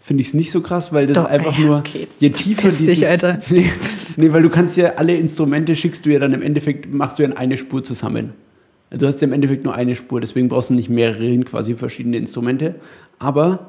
[0.00, 2.08] finde ich es nicht so krass, weil das Doch, einfach ja, nur, okay.
[2.18, 3.08] je tiefer dich, dieses...
[3.08, 3.38] Alter.
[3.50, 3.70] Nee,
[4.16, 7.22] nee, weil du kannst ja alle Instrumente schickst du ja dann im Endeffekt, machst du
[7.22, 8.32] ja in eine Spur zusammen.
[8.90, 12.16] Du hast ja im Endeffekt nur eine Spur, deswegen brauchst du nicht mehrere quasi verschiedene
[12.16, 12.74] Instrumente.
[13.20, 13.68] Aber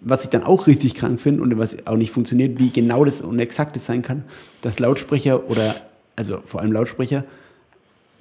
[0.00, 3.22] was ich dann auch richtig krank finde und was auch nicht funktioniert, wie genau das
[3.22, 4.24] und exakt das sein kann,
[4.62, 5.74] dass Lautsprecher oder,
[6.16, 7.24] also vor allem Lautsprecher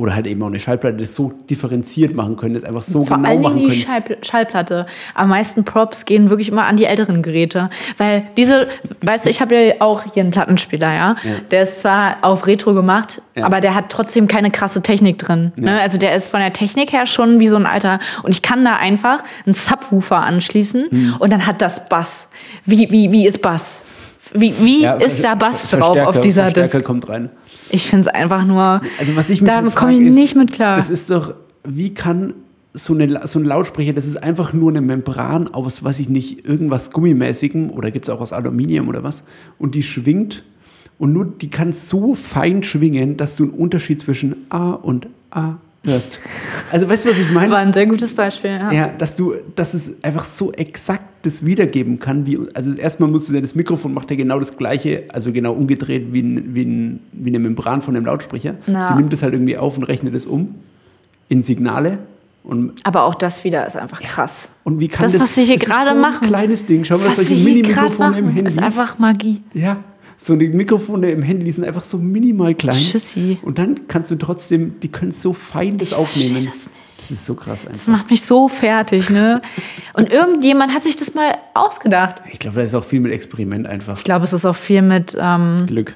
[0.03, 3.15] oder halt eben auch eine Schallplatte das so differenziert machen können, das einfach so Vor
[3.17, 4.05] genau allen machen Dingen die können.
[4.05, 4.85] Schall Schallplatte.
[5.15, 7.69] Am meisten Props gehen wirklich immer an die älteren Geräte.
[7.97, 8.67] Weil diese,
[9.01, 11.15] weißt du, ich habe ja auch hier einen Plattenspieler, ja.
[11.23, 11.31] Ja.
[11.51, 13.45] Der ist zwar auf Retro gemacht, Ja.
[13.45, 15.53] aber der hat trotzdem keine krasse Technik drin.
[15.55, 15.79] Ne?
[15.79, 17.99] Also der ist von der Technik her schon wie so ein alter.
[18.23, 21.15] Und ich kann da einfach einen Subwoofer anschließen Hm.
[21.19, 22.27] und dann hat das Bass.
[22.65, 23.81] Wie, wie, wie ist Bass?
[24.33, 26.83] Wie, wie Ja, ist da Bass drauf auf dieser Disk?
[26.83, 27.29] kommt rein.
[27.73, 28.81] Ich finde es einfach nur.
[28.99, 30.75] Also was ich mich Da komme ich ist, nicht mit klar.
[30.75, 31.33] Das ist doch,
[31.63, 32.35] wie kann
[32.75, 36.47] so, eine, so ein Lautsprecher, das ist einfach nur eine Membran aus, weiß ich nicht,
[36.47, 39.23] irgendwas Gummimäßigem oder gibt es auch aus Aluminium oder was
[39.57, 40.43] und die schwingt
[40.99, 45.55] und nur die kann so fein schwingen, dass du einen Unterschied zwischen A und A
[45.85, 46.19] hörst.
[46.71, 47.51] Also weißt du, was ich meine?
[47.51, 48.51] War ein sehr gutes Beispiel.
[48.51, 48.71] Ja.
[48.71, 53.29] Ja, dass du, dass es einfach so exakt das wiedergeben kann, wie, also erstmal musst
[53.29, 56.99] du, das Mikrofon macht ja genau das gleiche, also genau umgedreht wie, ein, wie, ein,
[57.13, 58.55] wie eine Membran von dem Lautsprecher.
[58.67, 58.81] Ja.
[58.87, 60.55] Sie nimmt es halt irgendwie auf und rechnet es um
[61.29, 61.99] in Signale.
[62.43, 64.49] Und, Aber auch das wieder ist einfach krass.
[64.65, 66.23] und wie kann Das, das, was wir hier gerade so machen.
[66.23, 66.83] ein kleines Ding.
[66.83, 68.51] Schau mal, solche Mini-Mikrofone im Handy.
[68.51, 69.41] ist einfach Magie.
[69.53, 69.77] ja,
[70.17, 72.75] so die Mikrofone im Handy, die sind einfach so minimal klein.
[72.77, 73.39] Tschüssi.
[73.41, 76.35] Und dann kannst du trotzdem, die können so fein das Ich aufnehmen.
[76.35, 76.69] das nicht.
[76.99, 77.87] Das ist so krass Das einfach.
[77.91, 79.41] macht mich so fertig, ne?
[79.93, 82.21] Und irgendjemand hat sich das mal ausgedacht.
[82.31, 83.97] Ich glaube, da ist auch viel mit Experiment einfach.
[83.97, 85.95] Ich glaube, es ist auch viel mit, ähm, Glück.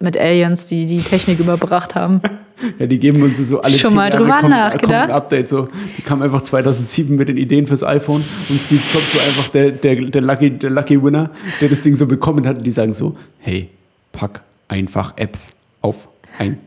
[0.00, 2.20] Mit Aliens, die die Technik überbracht haben.
[2.76, 4.82] Ja, die geben uns so alle Schon mal Jahre drüber kommt, nachgedacht?
[4.90, 5.68] Kommt ein Update so.
[5.96, 9.70] Die kam einfach 2007 mit den Ideen fürs iPhone und Steve Jobs war einfach der,
[9.70, 11.30] der, der, Lucky, der Lucky Winner,
[11.60, 12.56] der das Ding so bekommen hat.
[12.58, 13.68] Und die sagen so, hey,
[14.10, 15.50] pack einfach Apps
[15.82, 16.58] auf ein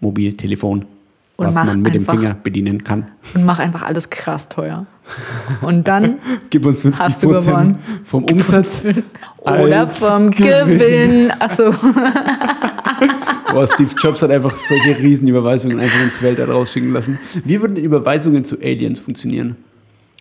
[0.00, 0.84] Mobiltelefon,
[1.36, 3.06] Und was man mit einfach- dem Finger bedienen kann.
[3.36, 4.86] Und mach einfach alles krass teuer.
[5.62, 6.16] Und dann
[6.50, 7.78] Gib uns 50 Hast du gewonnen.
[8.02, 8.82] vom Umsatz.
[9.42, 11.30] oder vom Gewinn.
[11.38, 11.72] Achso.
[13.56, 17.18] Boah, Steve Jobs hat einfach solche Riesenüberweisungen einfach ins Weltall rausschicken lassen.
[17.46, 19.56] Wie würden Überweisungen zu Aliens funktionieren?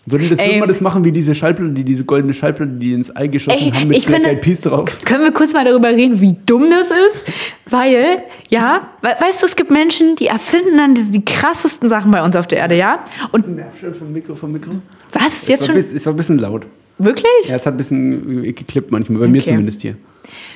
[0.06, 0.48] Würden das, Ey.
[0.52, 3.62] würde man das machen wie diese Schallplatte, die, diese goldene Schallplatte, die ins All geschossen
[3.62, 5.00] Ey, haben mit Black Eyed Peas drauf?
[5.04, 7.26] Können wir kurz mal darüber reden, wie dumm das ist?
[7.70, 12.12] Weil, ja, we weißt du, es gibt Menschen, die erfinden dann diese, die krassesten Sachen
[12.12, 13.04] bei uns auf der Erde, ja?
[13.34, 14.72] Und Ein Abstand vom Mikro, vom Mikro?
[15.12, 15.42] was?
[15.42, 15.76] Es Jetzt schon?
[15.76, 16.68] bis- es war ein bisschen laut.
[16.98, 17.48] Wirklich?
[17.50, 19.50] Ja, es hat ein bisschen geklippt manchmal, bei mir Okay.
[19.50, 19.96] zumindest hier.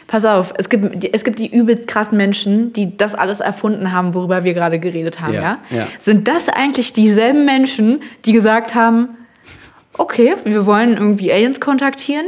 [0.07, 3.91] Pass auf, es gibt, die- es gibt die übelst krassen Menschen, die das alles erfunden
[3.91, 5.59] haben, worüber wir gerade geredet haben, Ja, ja?
[5.77, 5.87] ja.
[5.99, 9.09] Sind das eigentlich dieselben Menschen, die gesagt haben,
[9.97, 12.25] okay, wir wollen irgendwie Aliens kontaktieren?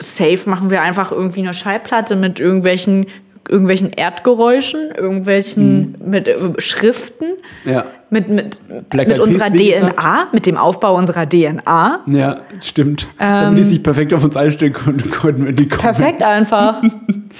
[0.00, 3.06] Safe machen wir einfach irgendwie eine Schallplatte mit irgendwelchen,
[3.48, 7.26] irgendwelchen Erdgeräuschen, irgendwelchen mit äh, Schriften,
[7.64, 7.86] Ja.
[8.10, 8.58] mit, mit,
[8.90, 9.96] Black mit unserer gesagt.
[9.96, 12.00] DNA, mit dem Aufbau unserer DNA.
[12.06, 13.08] Ja, stimmt.
[13.18, 15.88] Damit die sich perfekt auf uns einstellen konnten, konnten wir die kommen.
[15.88, 15.94] Ähm.
[15.94, 16.82] Perfekt einfach.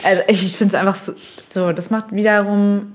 [0.04, 1.12] Also ich, ich finde es einfach so,
[1.50, 2.92] so, das macht wiederum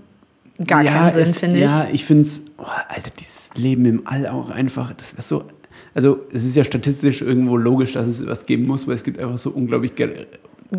[0.65, 1.65] gar keinen Sinn, finde ich.
[1.65, 5.43] Ja, ich finde es, oh, Alter, dieses Leben im All auch einfach, das wäre so,
[5.95, 9.19] also es ist ja statistisch irgendwo logisch, dass es was geben muss, weil es gibt
[9.19, 9.95] einfach so unglaublich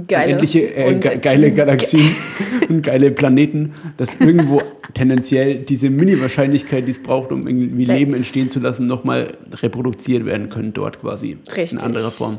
[0.09, 2.17] Geile unendliche, äh, ge geile Galaxien
[2.69, 4.61] und geile Planeten, dass irgendwo
[4.93, 7.99] tendenziell diese Mini-Wahrscheinlichkeit, die es braucht, um irgendwie Safe.
[7.99, 11.39] Leben entstehen zu lassen, nochmal reproduziert werden können dort quasi.
[11.49, 11.75] Richtig.
[11.75, 12.39] In anderer Form.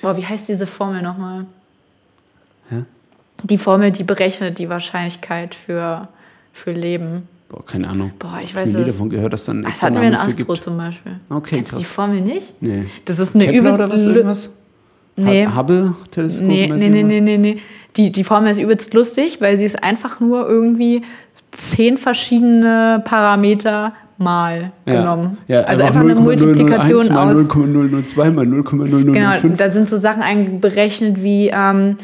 [0.00, 1.44] Boah, wie heißt diese Formel nochmal?
[2.70, 2.84] Hä?
[3.42, 6.08] Die Formel, die berechnet die Wahrscheinlichkeit für,
[6.52, 7.28] für Leben.
[7.50, 8.12] Boah, keine Ahnung.
[8.18, 8.86] Boah, ich hab weiß es.
[8.86, 10.62] davon gehört, dass dann Das extra hatten wir in Astro gibt.
[10.62, 11.20] zum Beispiel.
[11.28, 11.92] Okay, Kennst du die krass.
[11.92, 12.54] Formel nicht?
[12.62, 12.84] Nee.
[13.04, 14.06] Das ist eine Kepler übelst oder was?
[14.06, 14.50] Irgendwas?
[15.16, 15.46] Nee.
[15.46, 16.46] Hubble-Teleskop?
[16.46, 17.58] Nee, nee, nee, nee, nee, nee.
[17.96, 21.02] Die, die Formel ist übelst lustig, weil sie ist einfach nur irgendwie
[21.52, 25.00] zehn verschiedene Parameter mal Ja.
[25.00, 25.38] genommen.
[25.48, 27.36] Ja, also einfach eine 0,001 Multiplikation mal aus.
[27.48, 29.12] 0,002 mal 0,005.
[29.12, 31.96] Genau, da sind so Sachen einberechnet wie ähm,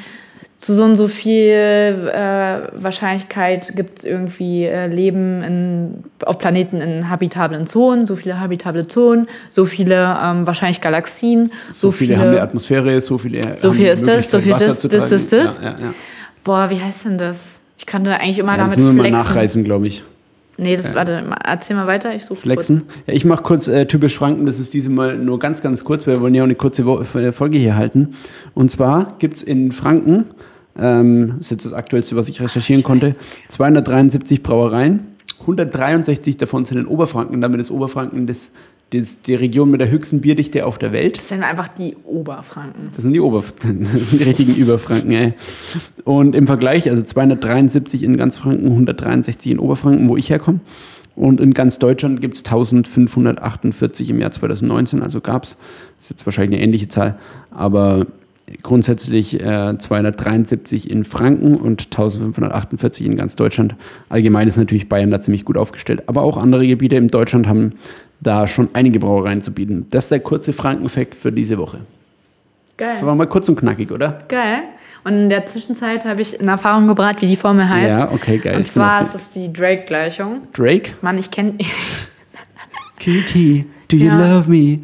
[0.60, 6.82] zu so und so viel äh, Wahrscheinlichkeit gibt es irgendwie äh, Leben in, auf Planeten
[6.82, 12.18] in habitablen Zonen, so viele habitable Zonen, so viele ähm, wahrscheinlich Galaxien, so, so viele,
[12.18, 15.08] haben eine Atmosphäre, so viele So viel die ist das, so viel Wasser das, das,
[15.08, 15.56] das, das.
[15.56, 15.94] Ja, ja, ja.
[16.44, 17.62] Boah, wie heißt denn das?
[17.78, 19.32] Ich kann da eigentlich immer Ja, das damit müssen wir mal flexen.
[19.32, 20.02] nachreißen, glaube ich.
[20.62, 22.82] Nee, das warte, mal, erzähl mal weiter, ich suche Flexen.
[23.06, 26.20] Ja, ich mache kurz äh, typisch Franken, das ist diesmal nur ganz, ganz kurz, wir
[26.20, 28.14] wollen ja auch eine kurze Wo äh, Folge hier halten.
[28.52, 30.26] Und zwar gibt es in Franken,
[30.78, 33.16] ähm, das ist jetzt das Aktuellste, was ich recherchieren konnte,
[33.48, 38.52] 273 Brauereien, 163 davon sind in Oberfranken, damit ist Oberfranken das,
[38.90, 41.16] das, die Region mit der höchsten Bierdichte auf der Welt.
[41.16, 42.90] Das sind einfach die Oberfranken.
[42.94, 45.34] Das sind die Oberf das sind die richtigen Überfranken, ey.
[46.04, 50.60] Und im Vergleich, also 273 in ganz Franken, 163 in Oberfranken, wo ich herkomme.
[51.16, 55.56] Und in ganz Deutschland gibt es 1548 im Jahr 2019, also gab es,
[56.00, 57.18] ist jetzt wahrscheinlich eine ähnliche Zahl,
[57.50, 58.06] aber
[58.62, 63.76] grundsätzlich äh, 273 in Franken und 1548 in ganz Deutschland.
[64.08, 67.74] Allgemein ist natürlich Bayern da ziemlich gut aufgestellt, aber auch andere Gebiete in Deutschland haben
[68.20, 69.86] da schon einige Brauereien zu bieten.
[69.90, 71.78] Das ist der kurze Franken-Fact für diese Woche.
[72.76, 72.90] Geil.
[72.92, 74.22] Das war mal kurz und knackig, oder?
[74.28, 74.62] Geil.
[75.04, 77.90] Und in der Zwischenzeit habe ich in Erfahrung gebracht, wie die Formel heißt.
[77.98, 78.56] Ja, okay, geil.
[78.56, 80.42] Und zwar ist es die Drake-Gleichung.
[80.52, 80.92] Drake?
[81.00, 81.54] Mann, ich kenne.
[82.98, 84.36] Kiki, do you Ja.
[84.36, 84.80] love me?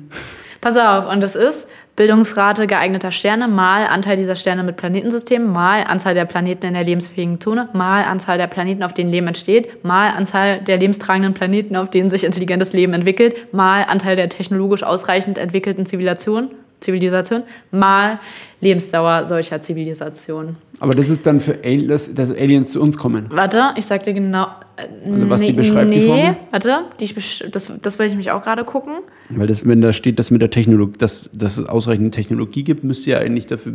[0.61, 5.83] Pass auf, und das ist Bildungsrate geeigneter Sterne mal Anteil dieser Sterne mit Planetensystemen mal
[5.85, 9.83] Anzahl der Planeten in der lebensfähigen Zone mal Anzahl der Planeten, auf denen Leben entsteht
[9.83, 14.83] mal Anzahl der lebenstragenden Planeten, auf denen sich intelligentes Leben entwickelt mal Anteil der technologisch
[14.83, 18.19] ausreichend entwickelten Zivilisation, Zivilisation mal
[18.61, 20.57] Lebensdauer solcher Zivilisationen.
[20.81, 23.27] Aber das ist dann für Ali dass, Aliens zu uns kommen.
[23.31, 24.49] Warte, ich sag dir genau.
[24.77, 26.37] äh, Also was die nee, beschreibt, die nee, Formel?
[26.51, 28.93] Warte, die besch- das, das wollte ich mich auch gerade gucken.
[29.31, 32.85] Weil das, wenn da steht, dass mit der Technologie, dass, dass es ausreichend Technologie gibt,
[32.85, 33.75] müsste ja eigentlich dafür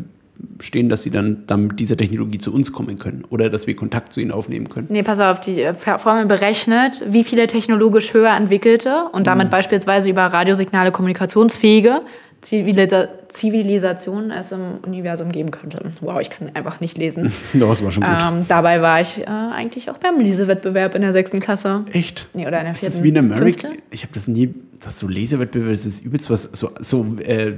[0.60, 3.24] stehen, dass sie dann, dann mit dieser Technologie zu uns kommen können.
[3.30, 4.88] Oder dass wir Kontakt zu ihnen aufnehmen können.
[4.90, 9.52] Nee, pass auf, die äh, Formel berechnet, wie viele technologisch höher entwickelte und damit Mhm.
[9.52, 12.02] beispielsweise über Radiosignale kommunikationsfähige
[12.42, 15.80] Zivilisa Zivilisationen es im Universum geben könnte.
[16.02, 17.32] Wow, ich kann einfach nicht lesen.
[17.54, 18.12] Das war schon gut.
[18.22, 21.86] ähm, dabei war ich äh, eigentlich auch beim Lesewettbewerb in der sechsten Klasse.
[21.94, 22.28] Echt?
[22.34, 22.96] Nee, oder in der Das vierten.
[22.96, 23.70] ist wie in fünfte?
[23.92, 27.54] Ich habe das nie, das ist so Lesewettbewerb, das ist übelst was, so, so äh,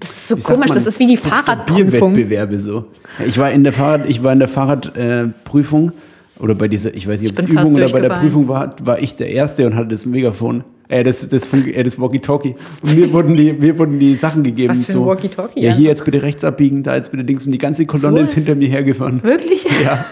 [0.00, 2.14] Das ist so komisch, das ist wie die Fahrradprüfung.
[2.14, 2.84] Bierwettbewerbe so.
[3.26, 7.08] Ich war in der Fahrrad, ich war in der Fahrradprüfung äh, oder bei dieser, ich
[7.08, 8.10] weiß nicht, ob Ich es Übung oder bei der.
[8.10, 10.64] Prüfung war, war ich der Erste und hatte das Megafon.
[10.88, 12.54] Äh, das, das, Funk- äh, das Walkie-Talkie.
[12.82, 14.70] Und mir wurden, die, mir wurden die Sachen gegeben.
[14.70, 17.44] Was für ein so, Walkie-Talkie, Ja, hier jetzt bitte rechts abbiegen, da jetzt bitte links.
[17.46, 19.22] Und die ganze Kolonne So ist hinter mir hergefahren.
[19.22, 19.66] Wirklich?
[19.82, 20.04] Ja.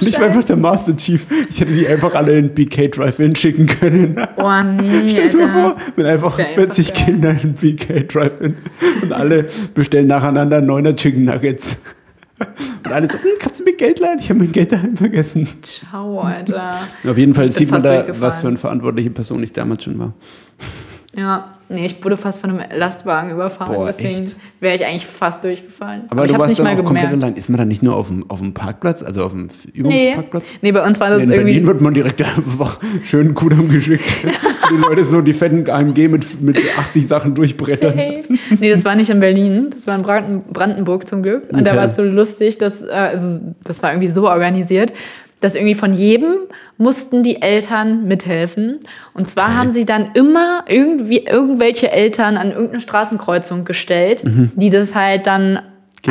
[0.00, 1.26] Und ich war einfach der Master Chief.
[1.50, 4.16] Ich hätte die einfach alle in BK Drive-In schicken können.
[4.36, 5.08] Oh nee.
[5.08, 7.04] Stell dir mal vor, mit einfach wär einfach 40 geil.
[7.04, 8.54] Kindern in BK Drive-In
[9.02, 11.78] und alle bestellen nacheinander neuner Chicken Nuggets.
[12.84, 14.18] Und alle so, hm, kannst du mir Geld leihen?
[14.18, 15.48] Ich habe mein Geld daheim vergessen.
[15.62, 16.80] Ciao, Alter.
[17.08, 20.12] Auf jeden Fall sieht man da, was für eine verantwortliche Person ich damals schon war.
[21.16, 25.42] Ja, nee, ich wurde fast von einem Lastwagen überfahren, Boah, deswegen wäre ich eigentlich fast
[25.44, 26.02] durchgefallen.
[26.10, 27.34] Aber, ich du hab's warst nicht dann mal auch komplett allein.
[27.36, 29.78] Ist man dann nicht nur auf dem, auf dem Parkplatz, also auf dem Nee.
[29.80, 30.44] Übungsparkplatz?
[30.62, 31.52] nee, bei uns war das In irgendwie.
[31.52, 34.04] Berlin wird man direkt einfach schön Kudam geschickt.
[34.70, 37.94] die Leute so die fetten AMG mit, mit 80 Sachen durchbrettern.
[37.94, 38.22] Safe.
[38.60, 41.44] Nee, das war nicht in Berlin, das war in Branden Brandenburg zum Glück.
[41.52, 41.76] Und da Okay.
[41.78, 44.92] war es so lustig, dass, also, das war irgendwie so organisiert,
[45.44, 46.36] dass irgendwie von jedem
[46.78, 48.80] mussten die Eltern mithelfen.
[49.12, 49.56] Und zwar Okay.
[49.56, 55.60] haben sie dann immer irgendwie irgendwelche Eltern an irgendeine Straßenkreuzung gestellt, die das halt dann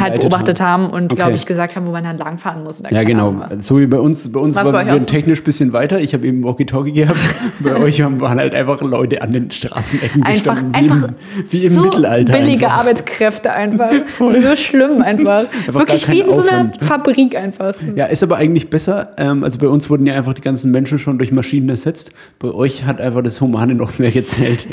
[0.01, 1.15] halt beobachtet haben, und, Okay.
[1.15, 2.81] glaube ich, gesagt haben, wo man dann langfahren muss.
[2.89, 3.35] Ja, genau.
[3.59, 4.31] So wie bei uns.
[4.31, 5.05] Bei uns waren wir so?
[5.05, 5.99] technisch ein bisschen weiter.
[5.99, 7.19] Ich habe eben Walkie-Talkie gehabt.
[7.59, 10.75] bei euch haben, waren halt einfach Leute an den Straßenecken Einfach, gestanden.
[10.75, 11.09] einfach
[11.49, 12.33] wie im, wie im so Mittelalter.
[12.33, 12.79] billige einfach.
[12.79, 13.91] Arbeitskräfte einfach.
[14.43, 15.45] So schlimm einfach.
[15.67, 16.77] Wirklich gar wie in so einer Aufwand.
[16.81, 17.73] Fabrik einfach.
[17.95, 19.11] Ja, ist aber eigentlich besser.
[19.17, 22.11] Ähm, also bei uns wurden ja einfach die ganzen Menschen schon durch Maschinen ersetzt.
[22.39, 24.65] Bei euch hat einfach das Humane noch mehr gezählt.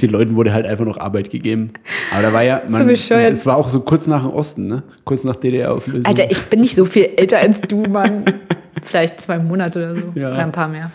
[0.00, 1.70] die Leuten wurde halt einfach noch Arbeit gegeben.
[2.12, 3.32] Aber da war ja, man, bescheuert.
[3.32, 4.82] es war auch so kurz nach Osten, ne?
[5.04, 6.04] Kurz nach DDR-Auflösung.
[6.06, 8.24] Alter, ich bin nicht so viel älter als du, Mann.
[8.82, 10.06] Vielleicht zwei Monate oder so.
[10.14, 10.28] Ja.
[10.32, 10.90] Oder ein paar mehr.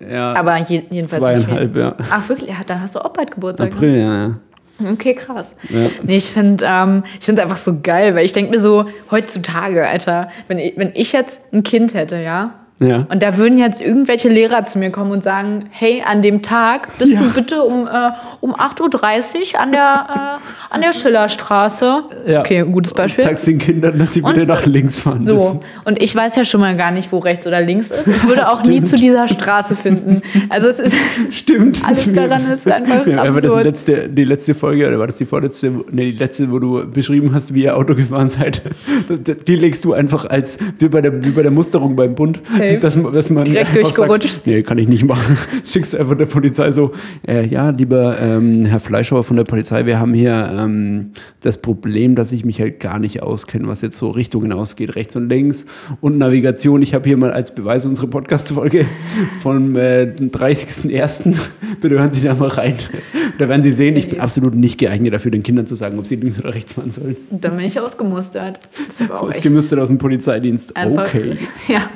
[0.00, 1.80] ja, Aber je, jedenfalls nicht zweieinhalb, viel.
[1.82, 1.94] ja.
[2.10, 2.50] Ach wirklich?
[2.50, 3.70] Ja, dann hast du auch bald Geburtstag.
[3.70, 3.74] ne?
[3.76, 4.92] April, ja, ja.
[4.92, 5.56] Okay, krass.
[5.70, 5.90] Ja.
[6.04, 10.28] Nee, ich finde ähm, es einfach so geil, weil ich denke mir so, heutzutage, Alter,
[10.46, 13.04] wenn ich, wenn ich jetzt ein Kind hätte, ja, Ja.
[13.10, 16.96] Und da würden jetzt irgendwelche Lehrer zu mir kommen und sagen, hey, an dem Tag
[16.98, 17.18] bist Ja.
[17.22, 18.10] du bitte um, äh,
[18.40, 20.06] um 8.30 Uhr an der,
[20.38, 22.02] äh, an der Schillerstraße.
[22.26, 22.40] Ja.
[22.40, 23.24] Okay, gutes Beispiel.
[23.24, 25.60] Sagst den Kindern, dass sie bitte nach links fahren So, müssen.
[25.84, 28.06] und ich weiß ja schon mal gar nicht, wo rechts oder links ist.
[28.06, 30.20] Ich würde auch nie zu dieser Straße finden.
[30.48, 30.94] Also es ist,
[31.30, 31.80] Stimmt.
[31.86, 33.64] Alles mir- daran ist einfach mir einfach das absurd.
[33.64, 37.32] letzte, die letzte Folge, oder war das die vorletzte, nee, die letzte, wo du beschrieben
[37.34, 38.62] hast, wie ihr Auto gefahren seid.
[39.46, 42.78] Die legst du einfach als, wie bei der, wie bei der Musterung beim Bund, Safe.
[42.78, 44.34] dass, dass man Direkt durchgerutscht.
[44.34, 45.36] Sagt, nee, kann ich nicht machen.
[45.64, 46.92] Schickst einfach der Polizei so,
[47.26, 52.14] äh, ja, lieber ähm, Herr Fleischhauer von der Polizei, wir haben hier ähm, das Problem,
[52.14, 55.66] dass ich mich halt gar nicht auskenne, was jetzt so Richtungen ausgeht, rechts und links
[56.00, 56.82] und Navigation.
[56.82, 58.86] Ich habe hier mal als Beweis unsere Podcast-Folge
[59.40, 61.36] vom äh, 30.01.
[61.80, 62.74] Bitte hören Sie da mal rein.
[63.38, 66.06] Da werden Sie sehen, ich bin absolut nicht geeignet dafür, den Kindern zu sagen, ob
[66.06, 67.16] sie links oder rechts fahren sollen.
[67.30, 68.60] dann bin ich ausgemustert.
[69.10, 70.76] Ausgemüstet aus dem Polizeidienst.
[70.76, 71.06] einfach.
[71.06, 71.36] Okay.
[71.68, 71.90] Ja,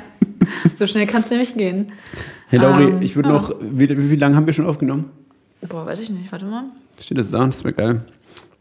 [0.75, 1.91] so schnell kann es nämlich gehen.
[2.47, 3.35] Hey Lauri, Ähm, ich würde ja.
[3.35, 5.05] noch, wie, wie, wie lange haben wir schon aufgenommen?
[5.67, 6.65] Boah, weiß ich nicht, warte mal.
[6.99, 7.45] Steht das da?
[7.45, 8.01] Das wäre geil.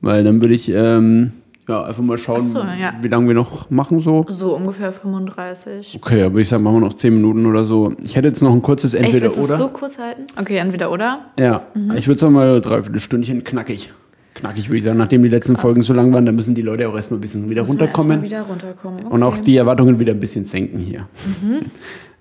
[0.03, 1.33] Weil dann würde ich ähm,
[1.69, 2.93] ja, einfach mal schauen, so, ja.
[3.01, 4.27] wie lange wir noch machen so.
[4.29, 5.99] So ungefähr 35.
[6.03, 7.95] Okay, dann würde ich sagen, machen wir noch 10 Minuten oder so.
[8.03, 9.59] Ich hätte jetzt noch ein kurzes Echt, Entweder willst du es oder.
[9.59, 10.25] so kurz halten?
[10.39, 11.27] Okay, entweder oder.
[11.39, 11.93] Ja, Mhm.
[11.97, 13.93] ich würde sagen mal dreiviertel Stündchen knackig.
[14.35, 16.89] Knackig würde ich sagen, nachdem die letzten Folgen so lang waren, dann müssen die Leute
[16.89, 19.05] auch erstmal ein bisschen wieder Müssen runterkommen Wieder runterkommen.
[19.05, 19.15] Okay.
[19.15, 21.07] und auch die Erwartungen wieder ein bisschen senken hier.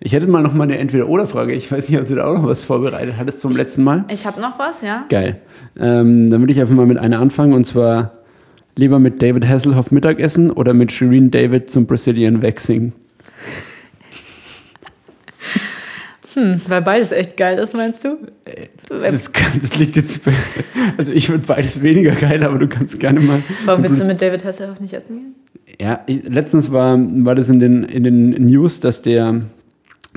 [0.04, 1.54] Ich hätte mal noch mal eine Entweder-Oder-Frage.
[1.54, 4.06] Ich weiß nicht, ob du da auch noch was vorbereitet hattest zum letzten Mal.
[4.10, 5.06] Ich habe noch was, ja?
[5.10, 5.40] Geil.
[5.80, 8.14] Ähm, dann würde ich einfach mal mit einer anfangen und zwar
[8.76, 12.94] lieber mit David Hasselhoff Mittagessen oder mit Shireen David zum Brazilian Waxing.
[16.34, 18.18] Hm, weil beides echt geil ist, meinst du?
[18.88, 20.32] Das, kann, das liegt jetzt bei,
[20.98, 23.44] also ich finde beides weniger geil, aber du kannst gerne mal.
[23.66, 25.36] Warum willst du mit David Hasselhoff nicht essen gehen?
[25.78, 29.42] Ja, letztens war, war das in den, in den News, dass der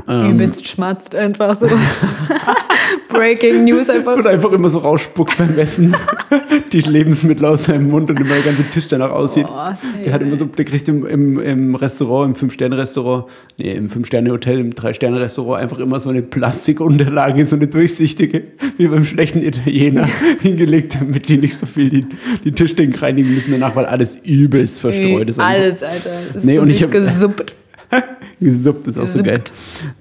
[0.07, 1.67] Übelst schmatzt einfach so.
[3.09, 4.17] Breaking News einfach.
[4.17, 5.95] und einfach immer so rausspuckt beim Essen
[6.73, 9.47] die Lebensmittel aus seinem Mund und immer der ganze Tisch danach aussieht.
[9.49, 9.73] Oh,
[10.05, 13.27] Der hat immer so, der kriegt im, im, im Restaurant, im Fünf-Sterne-Restaurant,
[13.57, 18.43] nee, im Fünf-Sterne-Hotel, im Drei-Sterne-Restaurant einfach immer so eine Plastikunterlage, so eine durchsichtige,
[18.77, 20.09] wie beim schlechten Italiener
[20.43, 22.07] hingelegt, damit die nicht so viel die,
[22.45, 25.39] die Tischdecken reinigen müssen danach, weil alles übelst verstreut ist.
[25.39, 26.11] Alles, Alter.
[26.35, 27.55] Ist Nee, so und ich hab- gesuppt.
[28.41, 29.43] Gesuppt ist auch so geil.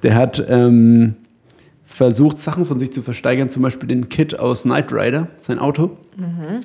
[0.02, 1.16] Der hat ähm,
[1.94, 5.92] versucht, Sachen von sich zu versteigern, zum Beispiel den Kit aus Knight Rider, sein Auto.
[6.16, 6.60] Mhm.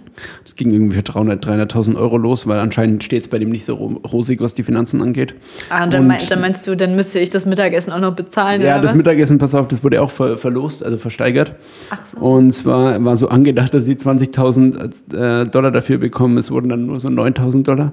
[0.44, 3.64] Das ging irgendwie für 300, 300.000 Euro los, weil anscheinend steht es bei dem nicht
[3.64, 5.34] so ro- rosig, was die Finanzen angeht.
[5.70, 8.14] Ah, und dann, Und- mein, dann meinst du, dann müsste ich das Mittagessen auch noch
[8.14, 8.96] bezahlen, Ja, das was?
[8.98, 11.54] Mittagessen, pass auf, das wurde auch ver verlost, also versteigert.
[11.90, 12.18] Ach so.
[12.20, 16.36] Und zwar war so angedacht, dass sie 20.000 äh, Dollar dafür bekommen.
[16.38, 17.92] Es wurden dann nur so 9.000 Dollar.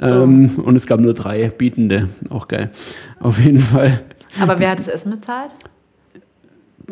[0.00, 0.62] Ähm, Oh.
[0.62, 2.08] Und es gab nur drei Bietende.
[2.30, 2.70] Auch geil.
[3.20, 4.00] Auf jeden Fall.
[4.40, 5.50] Aber wer hat das Essen bezahlt?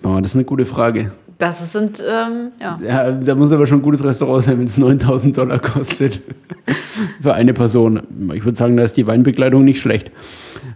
[0.03, 1.11] Boah, das ist eine gute Frage.
[1.39, 2.79] Das sind, ähm, ja.
[2.83, 6.23] Ja, da muss aber schon ein gutes Restaurant sein, wenn es 9000 Dollar kostet.
[7.21, 8.01] Für eine Person.
[8.35, 10.11] Ich würde sagen, da ist die Weinbegleitung nicht schlecht.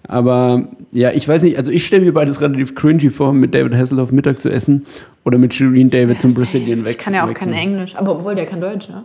[0.06, 3.74] Aber ja, ich weiß nicht, also ich stelle mir beides relativ cringy vor, mit David
[3.74, 4.84] Hasselhoff Mittag zu essen
[5.24, 7.04] oder mit Shireen David zum Brazilian Ich Wax.
[7.04, 7.52] kann ja auch wechseln.
[7.52, 9.04] kein Englisch, aber obwohl der kann Deutsch, ne?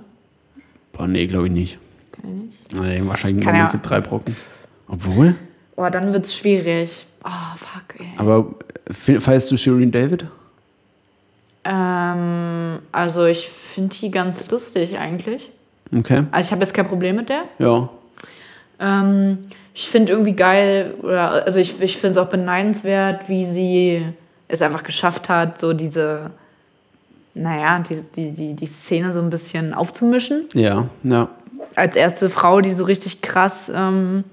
[0.92, 1.78] Boah, nee, glaube ich nicht.
[2.12, 2.36] Kann er
[2.90, 3.02] nicht.
[3.02, 4.36] Nee, wahrscheinlich nur ja- drei Brocken.
[4.88, 5.36] Obwohl?
[5.78, 7.06] Oh, dann wird's schwierig.
[7.24, 8.08] Oh, fuck, ey.
[8.18, 8.56] Aber
[8.92, 10.26] feierst du Shireen David?
[11.64, 15.50] Ähm, also ich finde die ganz lustig eigentlich.
[15.96, 16.24] Okay.
[16.32, 17.44] Also ich habe jetzt kein Problem mit der.
[17.58, 17.90] Ja.
[18.80, 24.06] Ähm, ich finde irgendwie geil, oder also ich, ich finde es auch beneidenswert, wie sie
[24.48, 26.32] es einfach geschafft hat, so diese,
[27.34, 30.46] naja, die, die, die, die Szene so ein bisschen aufzumischen.
[30.54, 31.30] Ja, ja.
[31.76, 34.24] Als erste Frau, die so richtig krass, ähm,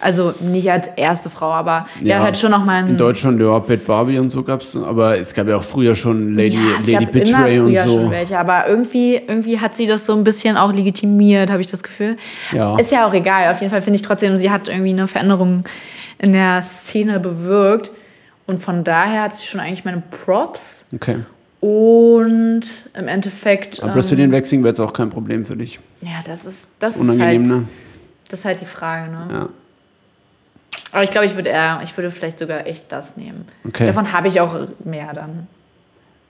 [0.00, 3.40] also nicht als erste Frau, aber ja, Ja, halt schon noch mal ein, In Deutschland,
[3.40, 6.56] ja, Bad Barbie und so gab es, aber es gab ja auch früher schon Lady,
[6.56, 7.86] ja, Lady Betray und so.
[8.00, 11.66] schon welche, aber irgendwie, irgendwie hat sie das so ein bisschen auch legitimiert, habe ich
[11.66, 12.16] das Gefühl.
[12.52, 12.78] Ja.
[12.78, 15.64] Ist ja auch egal, auf jeden Fall finde ich trotzdem, sie hat irgendwie eine Veränderung
[16.18, 17.90] in der Szene bewirkt
[18.46, 21.18] und von daher hat sie schon eigentlich meine Props Okay.
[21.60, 22.62] und
[22.94, 25.78] im Endeffekt, Aber ähm, Brazilian Waxing wäre jetzt auch kein Problem für dich.
[26.00, 27.68] ja, das ist, das ist, Unangenehm, halt, ne?
[28.28, 29.28] das ist halt die Frage, ne?
[29.32, 29.48] Ja.
[30.92, 33.46] Aber ich glaube, ich würde eher, ich würde vielleicht sogar echt das nehmen.
[33.66, 33.86] Okay.
[33.86, 34.54] Davon habe ich auch
[34.84, 35.46] mehr dann.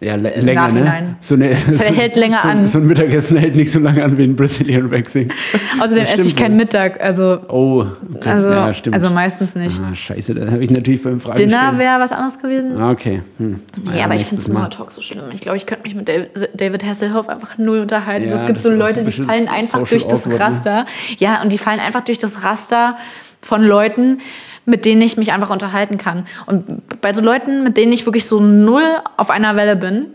[0.02, 0.80] Ja, länger, ne?
[0.80, 1.08] Nachhinein.
[1.20, 2.66] So, eine, so, hält länger so, an.
[2.66, 5.30] So ein Mittagessen hält nicht so lange an wie ein Brazilian Waxing.
[5.78, 6.60] Außerdem Das esse ich keinen wohl.
[6.60, 7.84] Mittag, also, Oh,
[8.14, 8.30] okay.
[8.30, 8.94] also, ja, stimmt.
[8.94, 9.78] also meistens nicht.
[9.78, 12.80] ah, scheiße, da habe ich natürlich beim Fragen Dinner wäre was anderes gewesen.
[12.80, 13.20] Ah, okay.
[13.36, 13.60] Hm.
[13.94, 14.60] Ja, aber ich finde Mal.
[14.60, 15.24] Smalltalk so schlimm.
[15.34, 18.30] Ich glaube, ich könnte mich mit David, Hasselhoff einfach null unterhalten.
[18.30, 20.40] Ja, es gibt das so Leute, die fallen einfach durch das ne?
[20.40, 20.86] Raster.
[21.18, 22.96] Ja, und die fallen einfach durch das Raster
[23.42, 24.20] von Leuten
[24.66, 26.26] mit denen ich mich einfach unterhalten kann.
[26.46, 28.84] Und bei so Leuten, mit denen ich wirklich so null
[29.16, 30.06] auf einer Welle bin,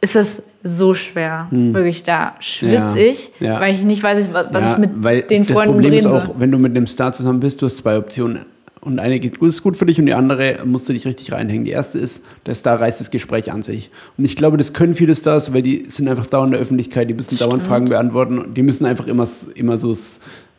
[0.00, 1.48] ist es so schwer.
[1.50, 2.94] Wirklich, da schwitze Hm.
[2.94, 3.60] Ja, ich, ja.
[3.60, 6.06] weil ich nicht weiß, was Ja, ich mit weil den das Freunden Problem reden ist
[6.06, 8.40] auch, wenn du mit einem Star zusammen bist, du hast zwei Optionen.
[8.80, 11.64] Und eine ist gut für dich und die andere musst du dich richtig reinhängen.
[11.64, 13.90] Die erste ist, der Star reißt das Gespräch an sich.
[14.18, 17.08] Und ich glaube, das können viele Stars, weil die sind einfach dauernd in der Öffentlichkeit,
[17.08, 17.68] die müssen dauernd Stimmt.
[17.68, 18.38] Fragen beantworten.
[18.38, 19.94] und Die müssen einfach immer, immer so,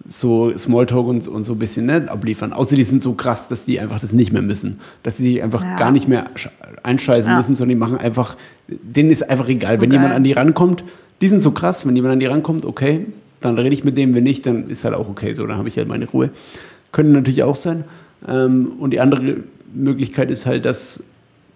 [0.07, 2.53] so Smalltalk und, und so ein bisschen ne, abliefern.
[2.53, 4.79] Außer die sind so krass, dass die einfach das nicht mehr müssen.
[5.03, 5.75] Dass die sich einfach Ja.
[5.77, 6.49] gar nicht mehr sch-
[6.83, 7.37] einscheißen Ja.
[7.37, 8.37] müssen, sondern die machen einfach,
[8.67, 9.75] denen ist einfach egal.
[9.77, 10.17] So wenn jemand geil.
[10.17, 10.83] an die rankommt,
[11.21, 13.07] die sind so krass, wenn jemand an die rankommt, okay,
[13.41, 15.69] dann rede ich mit dem, wenn nicht, dann ist halt auch okay so, dann habe
[15.69, 16.29] ich halt meine Ruhe.
[16.91, 17.83] Können natürlich auch sein.
[18.27, 19.37] Ähm, und die andere
[19.73, 21.03] Möglichkeit ist halt, dass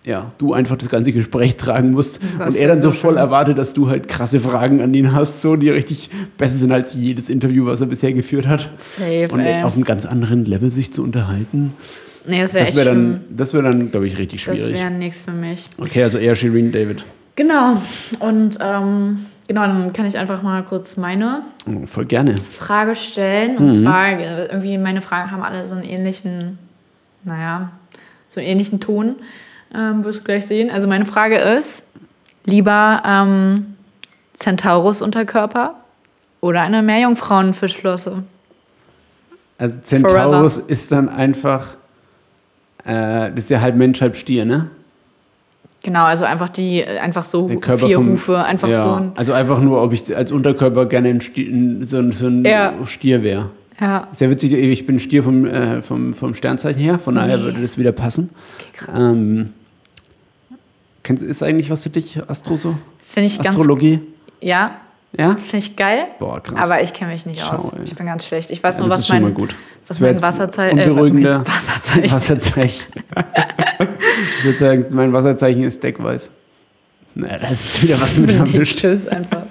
[0.06, 3.18] ja, du einfach das ganze Gespräch tragen musst Das und er dann wär so voll
[3.18, 6.94] erwartet, dass du halt krasse Fragen an ihn hast, so die richtig besser sind als
[6.96, 8.70] jedes Interview, was er bisher geführt hat.
[8.78, 9.62] Safe, Und ey.
[9.64, 11.74] auf einem ganz anderen Level sich zu unterhalten,
[12.26, 12.86] Nee, das wäre das schlimm.
[12.86, 14.76] dann, das wär dann glaube ich, richtig Das schwierig.
[14.78, 15.68] wäre nichts für mich.
[15.80, 17.04] Okay, also eher Shireen David.
[17.36, 17.78] Genau.
[18.20, 22.36] Und ähm, genau, dann kann ich einfach mal kurz meine Oh, voll gerne.
[22.52, 23.58] Frage stellen.
[23.58, 26.60] Und zwar, äh, irgendwie meine Fragen haben alle so einen ähnlichen,
[27.24, 27.72] naja,
[28.28, 29.16] so einen ähnlichen Ton.
[29.74, 30.72] Ähm, wirst du gleich sehen.
[30.72, 31.84] Also meine Frage ist,
[32.46, 33.76] lieber ähm,
[34.34, 35.76] Centaurus-Unterkörper
[36.42, 38.24] oder eine Meerjungfrauenfischflosse?
[39.58, 41.76] Also Centaurus ist dann einfach,
[42.86, 44.70] äh, das ist ja halb Mensch, halb Stier, ne?
[45.84, 49.62] Genau, also einfach die, einfach so vier vom, Hufe, einfach ja, so ein, Also einfach
[49.62, 52.74] nur, ob ich als Unterkörper gerne ein Stier, so, ein- so ein Ja.
[52.86, 53.50] Stier wäre.
[53.80, 57.44] ja, Sehr witzig, ich bin Stier vom, äh, vom, vom Sternzeichen her, von daher Nee.
[57.44, 58.30] würde das wieder passen.
[58.58, 59.02] okay, krass.
[59.02, 59.54] Ähm,
[61.10, 62.76] kennst, ist eigentlich was für dich, Astro so?
[63.06, 64.00] Finde ich ganz, Astrologie?
[64.42, 64.76] ja,
[65.18, 65.32] Ja?
[65.36, 66.06] finde ich geil.
[66.20, 66.60] Boah, krass.
[66.60, 67.74] Aber ich kenne mich nicht Schau, aus.
[67.74, 67.80] ey.
[67.84, 68.52] Ich bin ganz schlecht.
[68.52, 69.56] Ich weiß Ja, nur, was ist mein, gut.
[69.88, 72.12] was mein Wasserzeichen unberuhigender Äh, Wasserzeichen.
[72.12, 72.86] Wasserzeichen.
[74.38, 76.32] ich würde sagen, mein Wasserzeichen ist Deckweiß.
[77.16, 78.80] Naja, da ist wieder was mit vermischt.
[78.80, 79.44] Tschüss einfach.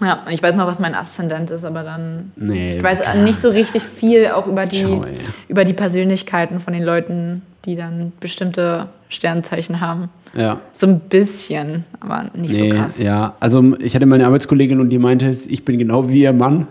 [0.00, 2.32] Ja, und ich weiß noch, was mein Aszendent ist, aber dann.
[2.36, 3.14] Nee, Ich weiß ja.
[3.14, 5.04] nicht so richtig viel auch über die, Schau,
[5.48, 10.08] über die Persönlichkeiten von den Leuten, die dann bestimmte Sternzeichen haben.
[10.32, 10.60] Ja.
[10.72, 12.98] So ein bisschen, aber nicht Nee, so krass.
[12.98, 13.34] ja.
[13.40, 16.66] Also ich hatte meine Arbeitskollegin und die meinte, ich bin genau wie ihr Mann.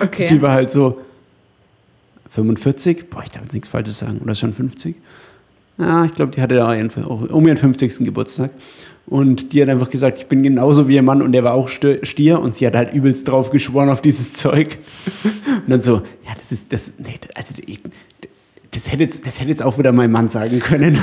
[0.00, 0.28] Okay.
[0.30, 0.98] Die war halt so
[2.30, 3.10] 45.
[3.10, 4.18] Boah, ich darf jetzt nichts Falsches sagen.
[4.22, 4.96] Oder schon 50?
[5.78, 7.98] Ja, ich glaube, die hatte da auch um ihren 50.
[8.04, 8.50] Geburtstag.
[9.06, 11.68] Und die hat einfach gesagt, ich bin genauso wie ihr Mann und der war auch
[11.68, 14.78] Stier und sie hat halt übelst drauf geschworen auf dieses Zeug.
[15.24, 17.80] Und dann so, ja, das ist, das, nee, also ich,
[18.74, 20.98] das hätte, jetzt, das hätte jetzt auch wieder mein Mann sagen können.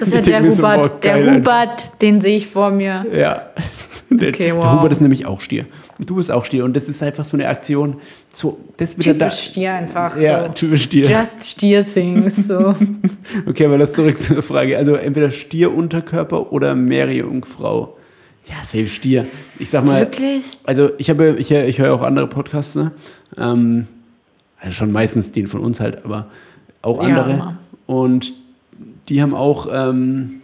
[0.00, 0.82] Das ist der so, Hubert.
[0.82, 1.34] boah, geil der.
[1.34, 3.06] Hubert, den sehe ich vor mir.
[3.12, 3.50] Ja.
[4.10, 4.78] Der, Okay, der wow.
[4.78, 5.66] Hubert ist nämlich auch Stier.
[5.98, 6.64] Und du bist auch Stier.
[6.64, 7.96] Und das ist einfach so eine Aktion.
[8.30, 9.28] So, das wieder da.
[9.28, 10.16] Typisch Stier einfach.
[10.16, 10.52] Ja, so.
[10.52, 11.08] typisch Stier.
[11.08, 12.48] Just Stier-Things.
[12.48, 12.74] So.
[13.46, 14.76] Okay, aber lass zurück zur Frage.
[14.78, 17.96] Also entweder Stier-Unterkörper oder Meerjungfrau.
[18.46, 19.26] Ja, safe Stier.
[19.58, 20.44] Ich sag mal, Wirklich?
[20.64, 22.92] also ich habe, ich, ich höre auch andere Podcasts, ne?
[23.38, 23.86] Ähm,
[24.60, 26.28] also schon meistens den von uns halt, aber
[26.84, 27.30] auch Ja, andere.
[27.32, 27.56] immer.
[27.86, 28.32] Und
[29.08, 30.40] die haben auch ähm,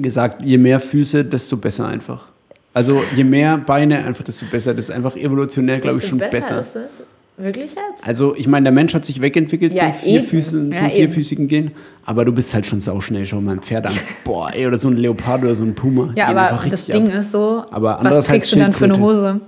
[0.00, 2.26] gesagt, je mehr Füße, desto besser einfach.
[2.74, 4.74] Also je mehr Beine, einfach desto besser.
[4.74, 6.60] Das ist einfach evolutionär, glaube ich, schon besser.
[6.60, 6.92] Ist das?
[7.36, 8.06] Wirklich jetzt?
[8.06, 10.22] Also ich meine, der Mensch hat sich wegentwickelt Ja, von, vier.
[10.22, 11.70] Füßen, Ja, von vierfüßigen Gehen,
[12.04, 13.94] aber du bist halt schon sauschnell, schau mal ein Pferd an.
[14.24, 16.12] Boah, ey, oder so ein Leopard oder so ein Puma.
[16.16, 17.18] Ja, aber das Ding ab.
[17.20, 18.98] ist so, Aber was trägst du dann für eine.
[19.00, 19.40] Hose?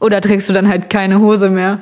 [0.00, 1.78] Oder trägst du dann halt keine Hose mehr?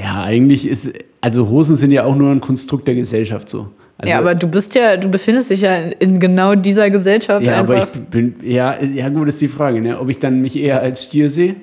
[0.00, 3.68] Ja, eigentlich ist, also Hosen sind ja auch nur ein Konstrukt der Gesellschaft so.
[3.96, 7.58] Also, ja, aber du bist ja, du befindest dich ja in genau dieser Gesellschaft Ja,
[7.58, 7.88] aber einfach.
[7.94, 10.00] ich bin, ja, ja gut, ist die Frage, ne?
[10.00, 11.54] ob ich dann mich eher als Stier sehe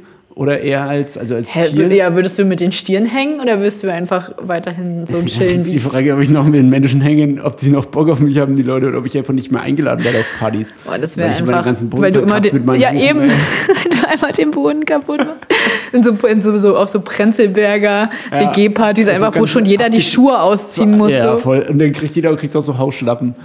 [0.42, 1.94] oder eher als, also als Hä, Tier.
[1.94, 5.58] ja, würdest du mit den Stieren hängen oder wirst du einfach weiterhin so chillen?
[5.58, 8.10] das ist die Frage, ob ich noch mit den Menschen hängen, ob die noch Bock
[8.10, 10.74] auf mich haben, die Leute, oder ob ich einfach nicht mehr eingeladen werde auf Partys.
[10.84, 13.20] Boah, das wäre einfach, weil du immer den, ja Hufen, eben,
[13.92, 15.94] du einmal den Boden kaputt machst.
[15.94, 18.56] In so, in so, so auf so Prenzlberger Ja.
[18.56, 21.12] WG-Partys Also einfach, wo schon jeder die Schuhe ausziehen muss.
[21.12, 21.38] Ja, so.
[21.38, 21.68] voll.
[21.70, 23.36] Und dann kriegt jeder kriegt auch so Hausschlappen.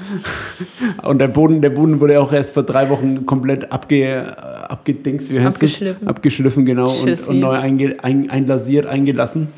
[1.03, 4.34] Und der Boden, der Boden wurde auch erst vor drei Wochen komplett abge,
[4.68, 6.07] abgedingst, wie heißt Abgeschliffen.
[6.07, 6.09] Das?
[6.09, 6.86] Abgeschliffen, genau.
[6.87, 7.30] Und, Schissi.
[7.30, 9.49] und neu einge, ein, einlasiert, eingelassen.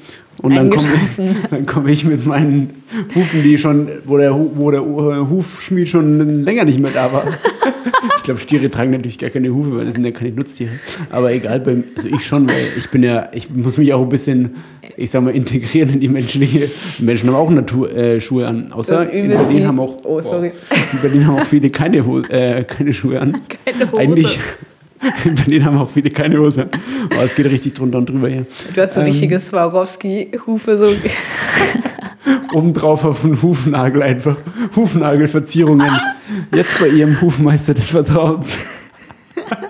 [0.40, 2.82] Und dann komme ich, dann komm ich mit meinen
[3.14, 4.80] Hufen, die schon, wo der, wo der
[5.28, 7.24] Hufschmied schon länger nicht mehr da war.
[8.16, 10.72] Ich glaube, Stiere tragen natürlich gar keine Hufe, weil das sind ja keine Nutztiere.
[11.10, 14.08] Aber egal, beim, also ich schon, weil ich bin ja, ich muss mich auch ein
[14.10, 14.50] bisschen,
[14.98, 16.68] ich sag mal, integrieren in die menschliche.
[16.98, 18.70] Menschen haben auch Natur, äh, Schuhe an.
[18.70, 20.50] Außer in Berlin haben auch, Oh, sorry.
[20.92, 21.98] in Berlin haben auch viele keine,
[22.28, 23.40] äh, keine Schuhe an.
[23.64, 23.98] Keine Hose.
[23.98, 24.38] Eigentlich,
[25.24, 26.68] in Berlin haben auch viele keine Hose.
[27.10, 28.46] Aber es geht richtig drunter und drüber hier.
[28.74, 30.94] Du hast so Ähm, richtige Swarovski-Hufe, so
[32.52, 34.36] obendrauf auf den Hufnagel einfach.
[34.74, 35.90] Hufnagelverzierungen.
[36.54, 38.58] Jetzt bei ihrem Hufmeister des Vertrauens.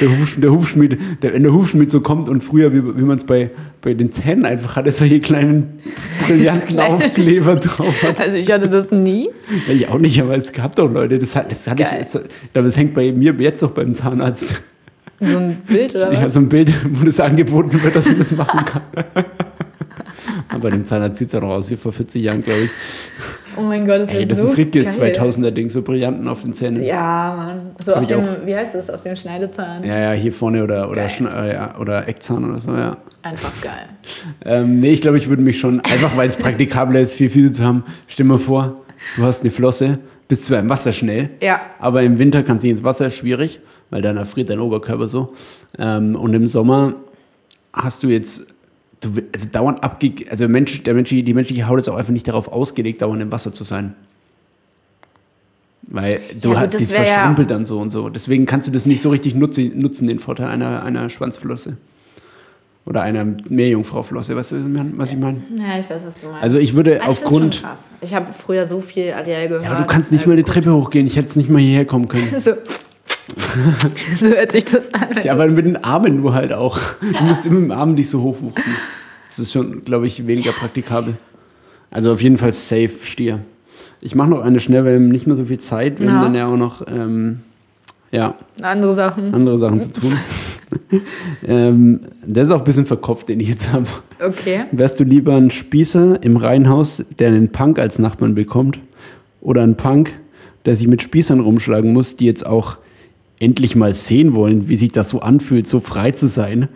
[0.00, 3.16] Der, Huf, der Hufschmied, der, wenn der Hufschmied so kommt und früher, wie, wie man
[3.18, 5.78] es bei, bei den Zähnen einfach hatte, solche kleinen
[6.26, 8.18] brillanten Aufkleber drauf hat.
[8.20, 9.30] Also ich hatte das nie.
[9.66, 12.06] Ja, ich auch nicht, aber es gab doch Leute, das, hat, das hatte ich, Geil.
[12.12, 12.22] das,
[12.52, 14.60] das hängt bei mir jetzt noch beim Zahnarzt.
[15.20, 16.34] So ein Bild oder Ja, was?
[16.34, 18.82] so ein Bild, wo das angeboten wird, dass man das machen kann.
[20.48, 22.70] Aber bei dem Zahnarzt sieht es ja noch aus wie vor 40 Jahren, glaube ich.
[23.56, 25.12] Oh mein Gott, das Ey, ist das so ist geil.
[25.18, 26.82] 2000er-Ding, so Brillanten auf den Zähnen.
[26.84, 27.70] Ja, Mann.
[27.84, 28.26] So Hab auf dem, auch.
[28.44, 29.82] wie heißt das, auf dem Schneidezahn.
[29.84, 32.96] Ja, ja, hier vorne oder, oder, äh, ja, oder Eckzahn oder so, ja.
[33.22, 33.88] Einfach geil.
[34.44, 37.52] Ähm, nee, ich glaube, ich würde mich schon, einfach weil es praktikabler ist, viel Füße
[37.52, 37.84] zu haben.
[38.06, 38.82] Stell mal vor,
[39.16, 39.98] du hast eine Flosse,
[40.28, 41.60] bist zwar im Wasser schnell, Ja.
[41.78, 45.32] aber im Winter kannst du nicht ins Wasser, schwierig, weil dann erfriert dein Oberkörper so.
[45.78, 46.94] Ähm, und im Sommer
[47.72, 48.46] hast du jetzt,
[49.14, 50.12] du, also dauernd abge...
[50.30, 53.32] Also Mensch, der Mensch, die menschliche Haut ist auch einfach nicht darauf ausgelegt, dauernd im
[53.32, 53.94] Wasser zu sein.
[55.88, 58.08] Weil du Ja, hast, das die wär ja- verschrumpelt dann so und so.
[58.08, 61.76] Deswegen kannst du das nicht so richtig nutzen, nutzen den Vorteil einer, einer Schwanzflosse.
[62.84, 64.56] Oder einer Meerjungfrauflosse, weißt du,
[64.96, 65.42] was ich meine?
[65.58, 66.42] Ja, ich weiß, was du meinst.
[66.42, 67.64] Also ich würde Ah, find's aufgrund...
[68.00, 69.64] Ich habe früher so viel Ariel gehört.
[69.64, 71.06] Ja, aber du kannst nicht mal eine Treppe hochgehen.
[71.06, 72.28] Ich hätte es nicht mal hierher kommen können.
[72.38, 72.52] So.
[74.20, 75.08] so hört sich das an.
[75.24, 76.78] Ja, aber mit den Armen nur halt auch.
[77.00, 78.62] Du musst immer mit dem Arm dich so hochwuchten.
[79.28, 81.16] Das ist schon, glaube ich, weniger praktikabel.
[81.90, 83.40] Also auf jeden Fall safe Stier.
[84.00, 85.98] Ich mache noch eine schnell, weil wir haben nicht mehr so viel Zeit.
[85.98, 86.12] Wir Ja.
[86.12, 87.40] haben dann ja auch noch ähm,
[88.12, 89.34] ja, Andere Sachen.
[89.34, 90.12] andere Sachen zu tun.
[91.46, 93.86] ähm, der ist auch ein bisschen verkopft, den ich jetzt habe.
[94.24, 94.64] Okay.
[94.72, 98.78] Wärst du lieber ein Spießer im Reihenhaus, der einen Punk als Nachbarn bekommt?
[99.40, 100.12] Oder ein Punk,
[100.64, 102.78] der sich mit Spießern rumschlagen muss, die jetzt auch
[103.38, 106.68] endlich mal sehen wollen, wie sich das so anfühlt, so frei zu sein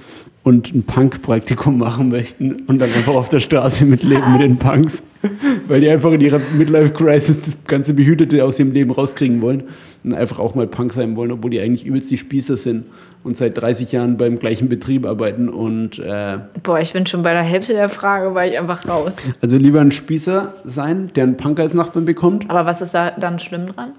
[0.43, 5.03] und ein Punk-Praktikum machen möchten und dann einfach auf der Straße mitleben mit den Punks,
[5.69, 9.65] weil die einfach in ihrer Midlife-Crisis das ganze Behütete aus ihrem Leben rauskriegen wollen
[10.03, 12.87] und einfach auch mal Punk sein wollen, obwohl die eigentlich übelst die Spießer sind
[13.23, 17.35] und seit 30 Jahren beim gleichen Betrieb arbeiten und äh, Boah, ich bin schon bei
[17.35, 19.17] der Hälfte der Frage, war ich einfach raus.
[19.43, 22.49] also lieber ein Spießer sein, der einen Punk als Nachbarn bekommt.
[22.49, 23.93] Aber was ist da dann schlimm dran?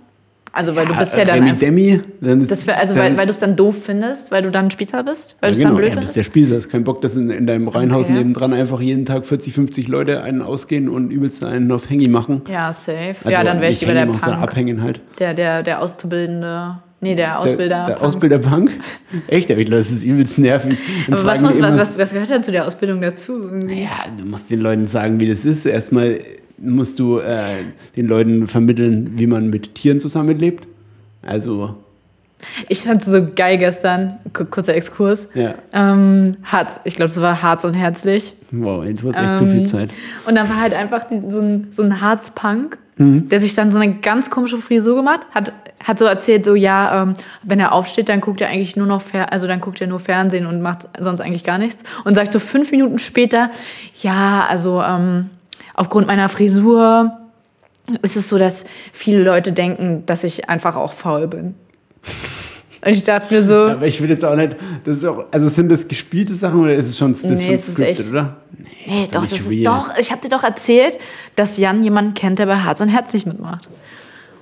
[0.54, 1.60] Also, weil du bist ja dann Remi einfach.
[1.62, 4.44] Demi, dann ist Das wär, also, dann, weil, weil du es dann doof findest, weil
[4.44, 5.38] du dann Spießer bist?
[5.40, 7.48] Weil ja, genau, dann blöd ja, bist der Spießer, hast keinen Bock, dass in, in
[7.48, 8.18] deinem Reihenhaus Okay.
[8.18, 12.42] nebendran einfach jeden Tag 40, 50 Leute einen ausgehen und übelst einen auf Hängi machen.
[12.50, 13.16] Ja, safe.
[13.24, 14.28] Also ja, dann wäre ich lieber der Punk.
[14.28, 15.00] abhängen halt.
[15.20, 16.80] Der, der, der Auszubildende.
[17.04, 17.78] Nee, der Ausbilder.
[17.78, 18.06] Der, der Punk.
[18.06, 18.72] Ausbilder-Punk?
[19.28, 20.78] Echt, aber ich glaube, das ist übelst nervig.
[21.08, 23.42] Dann Aber was, muss, was, was, was gehört denn zu der Ausbildung dazu?
[23.42, 23.84] irgendwie?
[23.84, 25.66] Ja, du musst den Leuten sagen, wie das ist.
[25.66, 26.20] Erstmal
[26.62, 27.64] musst du äh,
[27.96, 30.68] den Leuten vermitteln, wie man mit Tieren zusammenlebt.
[31.24, 31.76] Also,
[32.70, 35.28] Ich fand es so geil gestern, Ku- kurzer Exkurs.
[35.36, 38.34] ja, Ähm, Harz, ich glaube, das war Harz und Herzlich.
[38.52, 39.90] wow, jetzt wird echt zu viel Ähm, Zeit.
[40.26, 43.30] Und dann war halt einfach die, so ein, so ein Harz-Punk, Mhm.
[43.30, 45.54] der sich dann so eine ganz komische Frisur gemacht hat.
[45.84, 49.02] Hat so erzählt, so ja, ähm, wenn er aufsteht, dann guckt er eigentlich nur noch,
[49.02, 51.84] Fer also dann guckt er nur Fernsehen und macht sonst eigentlich gar nichts.
[52.04, 53.50] Und sagt so fünf Minuten später,
[54.02, 55.30] ja, also ähm,
[55.82, 57.12] aufgrund meiner Frisur
[58.04, 61.56] ist es so, dass viele Leute denken, dass ich einfach auch faul bin.
[62.84, 64.56] Und ich dachte mir so, Aber ich will jetzt auch nicht,
[64.86, 67.54] das ist auch, also sind das gespielte Sachen oder ist es schon, das Nee, schon
[67.54, 68.38] es ist scripted, echt- oder?
[68.88, 69.98] Nee, ist doch doch, nicht das ist doch.
[70.00, 70.98] Ich habe dir doch erzählt,
[71.36, 73.68] dass Jan jemanden kennt, der bei Harz und Herzlich mitmacht.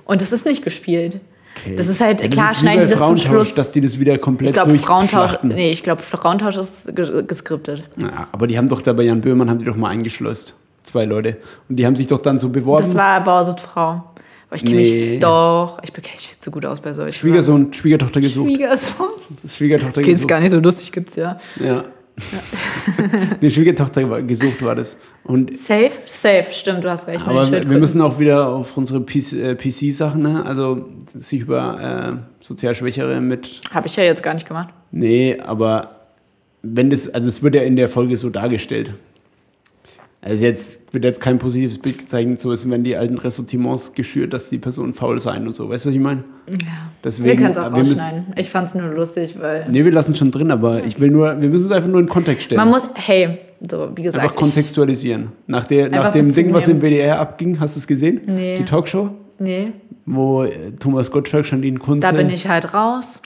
[0.06, 1.20] Und das ist nicht gespielt.
[1.58, 1.76] Okay.
[1.76, 3.54] Das ist halt, Ja, klar, ist wie schneiden die das zum Schluss.
[3.54, 7.84] dass die das wieder komplett Ich glaube, Frauentausch, nee, ich glaube, Frauentausch ist ge geskriptet.
[7.98, 10.54] Ja, aber die haben doch da bei Jan Böhmermann, haben die doch mal eingeschleust.
[10.82, 11.36] Zwei Leute.
[11.68, 12.84] Und die haben sich doch dann so beworben.
[12.84, 14.02] Das war Bausucht Frau.
[14.48, 15.10] Aber ich kenne Nee.
[15.12, 15.78] mich doch.
[15.82, 17.12] Ich bekenne mich zu gut aus bei solchen.
[17.12, 18.48] Schwiegersohn, Schwiegertochter gesucht.
[18.50, 19.08] Schwiegersohn.
[19.48, 20.28] Schwiegertochter Okay, ist gesucht.
[20.28, 21.38] gar nicht so lustig, gibt's ja.
[21.62, 21.84] Ja.
[23.40, 24.96] nee, Schwiegertochter war, gesucht war das.
[25.24, 25.90] Und, Safe?
[26.04, 27.26] Safe, stimmt, du hast recht.
[27.26, 30.44] aber wir müssen auch wieder auf unsere PC äh, PC-Sachen, ne?
[30.44, 33.60] also sich über äh, sozial Schwächere mit.
[33.72, 34.68] Hab ich ja jetzt gar nicht gemacht.
[34.90, 36.00] Nee, aber
[36.62, 38.92] wenn das, also es wird ja in der Folge so dargestellt.
[40.22, 44.34] Also jetzt wird jetzt kein positives Bild gezeichnet, so als wenn die alten Ressentiments geschürt,
[44.34, 45.70] dass die Personen faul seien und so.
[45.70, 46.24] Weißt du, was ich meine?
[46.46, 46.56] Ja.
[47.02, 48.24] Deswegen, wir können es auch müssen- rausschneiden.
[48.36, 49.66] Ich fand's nur lustig, weil.
[49.70, 52.08] Nee, wir lassen schon drin, aber ich will nur, wir müssen es einfach nur in
[52.08, 52.58] Kontext stellen.
[52.60, 53.38] Man muss, hey,
[53.70, 54.22] so wie gesagt.
[54.22, 55.30] Einfach kontextualisieren.
[55.46, 56.82] Nach, der, nach dem Ding, was im.
[56.82, 58.20] WDR abging, hast du es gesehen?
[58.26, 58.58] Nee.
[58.58, 59.72] Die Talkshow, Nee,
[60.04, 62.06] wo äh, Thomas Gottschalk, Janine Kunze.
[62.06, 63.22] da bin ich halt raus.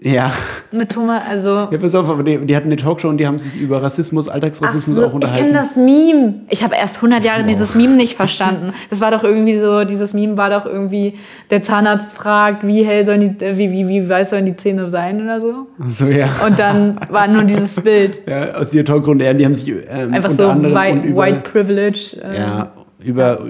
[0.00, 0.30] Ja.
[0.70, 1.50] Mit Thomas, also.
[1.70, 4.28] Ja, pass auf, aber die, die hatten eine Talkshow und die haben sich über Rassismus,
[4.28, 5.46] Alltagsrassismus so, auch ich unterhalten.
[5.46, 6.34] kenne das Meme.
[6.50, 8.72] Ich habe erst 100 Jahre dieses Meme nicht verstanden.
[8.90, 11.14] Das war doch irgendwie so, dieses Meme war doch irgendwie,
[11.50, 14.88] der Zahnarzt fragt, wie hell sollen die, äh, wie, wie, wie weiß sollen die Zähne
[14.88, 15.66] sein oder so.
[15.88, 16.28] so, ja.
[16.46, 18.22] Und dann war nur dieses Bild.
[18.28, 21.40] ja, aus dieser Talkrunde, ja, die haben sich ähm, Einfach so und white, über, white
[21.40, 22.20] Privilege.
[22.22, 22.70] ähm, ja,
[23.02, 23.40] über,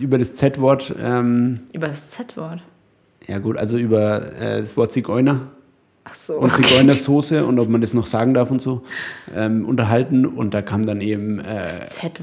[0.00, 2.60] über das Z-Wort, ähm, Über das Z-Wort.
[3.26, 5.40] ja gut, also über äh, das Wort Zigeuner
[6.10, 6.38] Ach so.
[6.38, 8.82] und Zigeunersoße und ob man das noch sagen darf und so
[9.34, 11.62] ähm, unterhalten und da kam dann eben äh,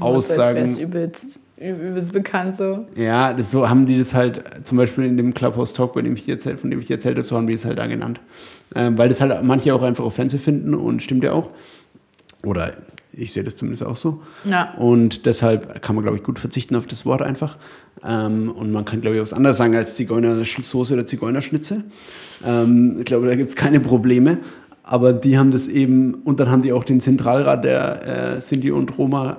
[0.00, 0.76] Aussagen.
[0.78, 2.86] übelst, übelst bekannt so.
[2.96, 6.14] Ja, das so haben die das halt zum Beispiel in dem Clubhouse Talk, bei dem
[6.14, 8.20] ich erzählt, von dem ich dir erzählt habe, so haben die es halt da genannt.
[8.74, 11.50] Ähm, weil das halt manche auch einfach offensive finden und stimmt ja auch.
[12.44, 12.74] Oder
[13.16, 14.22] ich sehe das zumindest auch so.
[14.44, 14.74] Ja.
[14.74, 17.56] Und deshalb kann man, glaube ich, gut verzichten auf das Wort einfach.
[18.04, 21.84] Ähm, und man kann, glaube ich, was anderes sagen als Zigeunersoße oder Zigeunerschnitze.
[22.44, 24.38] Ähm, ich glaube, da gibt es keine Probleme.
[24.82, 28.70] Aber die haben das eben, und dann haben die auch den Zentralrat der äh, Sinti
[28.70, 29.38] und Roma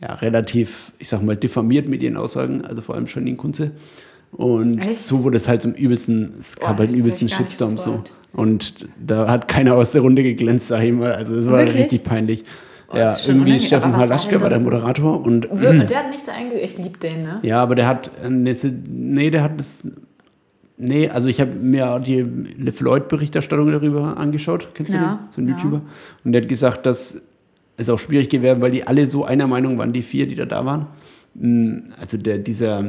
[0.00, 3.72] ja, relativ, ich sag mal, diffamiert mit ihren Aussagen, also vor allem Janine Kunze.
[4.32, 5.02] Und Echt?
[5.02, 8.04] so wurde es halt zum übelsten, es gab halt das übelsten Shitstorm so.
[8.32, 11.12] Und da hat keiner aus der Runde geglänzt, sag ich mal.
[11.12, 11.76] Also es war Wirklich?
[11.76, 12.44] richtig peinlich.
[12.90, 14.58] Boah, ja, ist irgendwie was war Halaschke war der?
[14.58, 16.54] Moderator und Der hat nichts einge...
[16.54, 17.38] Ich liebe den, ne?
[17.42, 18.54] ja, aber der hat, äh, ne,
[18.88, 19.84] nee, der hat das,
[20.76, 25.18] nee, also ich habe mir die Liv Lloyd-Berichterstattung darüber angeschaut, kennst du Ja, den?
[25.30, 25.54] So ein ja.
[25.54, 25.82] YouTuber.
[26.24, 27.22] Und der hat gesagt, dass
[27.76, 30.44] es auch schwierig gewesen weil die alle so einer Meinung waren, die vier, die da
[30.44, 30.88] da waren.
[31.34, 32.80] Mm, Also der, dieser,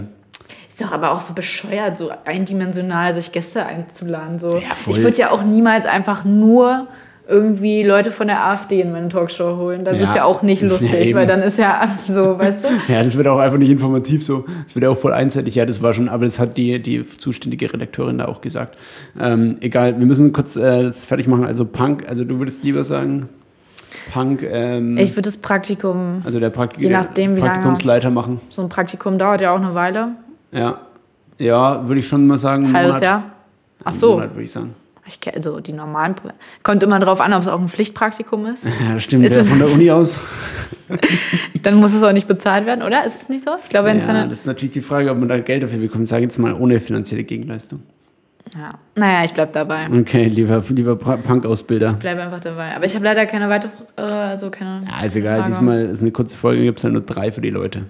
[0.67, 4.39] Ist doch aber auch so bescheuert, so eindimensional sich Gäste einzuladen.
[4.39, 4.57] So.
[4.57, 4.95] Ja, voll.
[4.97, 6.87] Ich würde ja auch niemals einfach nur
[7.31, 9.85] irgendwie Leute von der AfD in meine Talkshow holen.
[9.85, 10.01] Dann Ja.
[10.01, 11.17] wird es ja auch nicht Ja, lustig, eben.
[11.17, 12.91] weil dann ist ja so, weißt du?
[12.93, 14.45] ja, das wird auch einfach nicht informativ so.
[14.65, 15.55] Das wird ja auch voll einseitig.
[15.55, 18.77] Ja, das war schon, aber das hat die, die zuständige Redakteurin da auch gesagt.
[19.19, 21.45] Ähm, egal, wir müssen kurz äh, das fertig machen.
[21.45, 23.29] Also Punk, also du würdest lieber sagen,
[24.13, 28.39] Punk, ähm, Ich würde das Praktikum, also der Praktik Je nachdem, wie lange- Praktikumsleiter machen.
[28.49, 30.09] so ein Praktikum dauert ja auch eine Weile.
[30.51, 30.77] Ja,
[31.39, 32.71] ja, würde ich schon mal sagen.
[32.73, 32.99] Halbes.
[32.99, 33.23] Jahr.
[33.83, 34.11] Ach so.
[34.13, 34.75] Monat würde ich sagen.
[35.11, 36.15] Ich kenne also die normalen.
[36.63, 38.63] Kommt immer drauf an, ob es auch ein Pflichtpraktikum ist.
[38.65, 39.25] Ja, das stimmt.
[39.25, 40.19] Ist es- von der Uni aus.
[41.63, 43.05] Dann muss es auch nicht bezahlt werden, oder?
[43.05, 43.51] Ist es nicht so?
[43.63, 44.27] Ich glaube, wenn es Ja, eine.
[44.29, 46.07] das ist natürlich die Frage, ob man da Geld dafür bekommt.
[46.07, 47.81] Sage jetzt mal ohne finanzielle Gegenleistung.
[48.57, 48.73] Ja.
[48.95, 49.87] Naja, ich bleib dabei.
[49.91, 51.93] Okay, lieber, lieber Punk-Ausbilder.
[51.99, 52.75] Bleib einfach dabei.
[52.75, 54.81] Aber ich habe leider keine weitere, äh, also keine.
[54.89, 55.37] Ja, ist egal.
[55.39, 55.51] Frage.
[55.51, 57.83] Diesmal ist eine kurze Folge, gibt es halt nur drei für die Leute.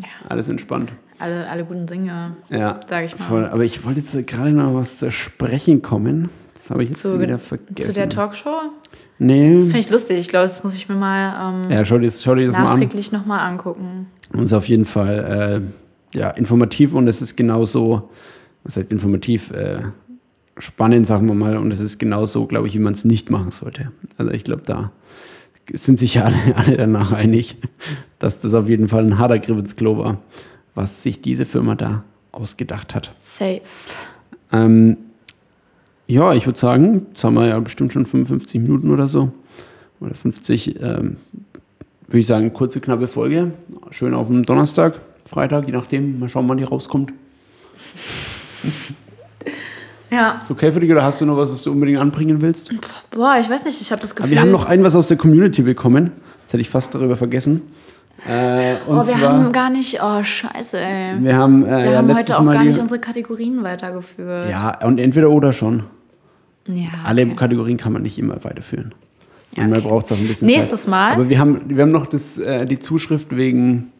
[0.00, 0.08] Ja.
[0.28, 0.92] Alles entspannt.
[1.18, 2.78] Alle, alle guten Dinge, Ja.
[2.88, 3.24] sage ich mal.
[3.24, 3.46] Voll.
[3.46, 6.30] Aber ich wollte jetzt gerade noch was zu sprechen kommen.
[6.58, 7.90] Das habe ich jetzt Zu, wieder vergessen.
[7.90, 8.60] zu der Talkshow?
[9.18, 9.54] Nee.
[9.54, 10.18] Das finde ich lustig.
[10.18, 12.64] Ich glaube, das muss ich mir mal ähm, Ja, schau dir schau dir das an.
[12.64, 14.06] nachträglich nochmal angucken.
[14.32, 15.62] Und ist auf jeden Fall
[16.14, 18.10] äh, ja, informativ und es ist genauso,
[18.64, 19.82] was heißt informativ, äh,
[20.58, 23.52] spannend, sagen wir mal, und es ist genauso, glaube ich, wie man es nicht machen
[23.52, 23.92] sollte.
[24.16, 24.90] Also ich glaube, da
[25.72, 27.56] sind sich ja alle, alle danach einig,
[28.18, 30.18] dass das auf jeden Fall ein harter Griff ins Klo war,
[30.74, 32.02] was sich diese Firma da
[32.32, 33.08] ausgedacht hat.
[33.14, 33.60] Safe.
[34.52, 34.96] Ähm,
[36.08, 39.30] ja, ich würde sagen, jetzt haben wir ja bestimmt schon 55 Minuten oder so.
[40.00, 40.80] Oder 50.
[40.80, 41.18] Ähm,
[42.06, 43.52] würde ich sagen, kurze, knappe Folge.
[43.90, 44.94] Schön auf dem Donnerstag,
[45.26, 46.18] Freitag, je nachdem.
[46.18, 47.12] Mal schauen, wann die rauskommt.
[50.10, 50.40] Ja.
[50.42, 52.72] Ist okay für dich oder hast du noch was, was du unbedingt anbringen willst?
[53.10, 54.30] Boah, ich weiß nicht, ich habe das Aber Gefühl.
[54.30, 56.12] wir haben noch ein was aus der Community bekommen.
[56.44, 57.60] Das hätte ich fast darüber vergessen.
[58.26, 60.00] Äh, und oh, wir zwar, haben gar nicht.
[60.02, 61.22] Oh, scheiße, ey.
[61.22, 64.48] wir haben, äh, Wir ja, haben heute auch Mal gar nicht unsere Kategorien weitergeführt.
[64.48, 65.82] Ja, und entweder oder schon.
[66.68, 67.34] Ja, Alle okay.
[67.34, 68.94] Kategorien kann man nicht immer weiterführen.
[69.56, 69.80] Ja, okay.
[69.80, 70.90] braucht es auch ein bisschen Nächstes Zeit.
[70.90, 71.12] Mal.
[71.14, 73.90] Aber wir haben, wir haben noch das, äh, die Zuschrift wegen,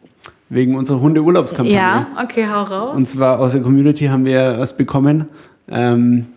[0.49, 1.75] wegen unserer Hunde-Urlaubskampagne.
[1.75, 2.95] Ja, okay, hau raus.
[2.95, 5.25] Und zwar aus der Community haben wir was bekommen.
[5.67, 6.27] Ähm,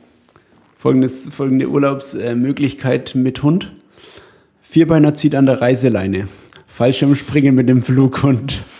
[0.76, 3.70] folgendes, folgende Urlaubsmöglichkeit mit Hund.
[4.62, 6.28] Vierbeiner zieht an der Reiseleine.
[6.66, 8.60] Fallschirmspringen mit dem Flughund.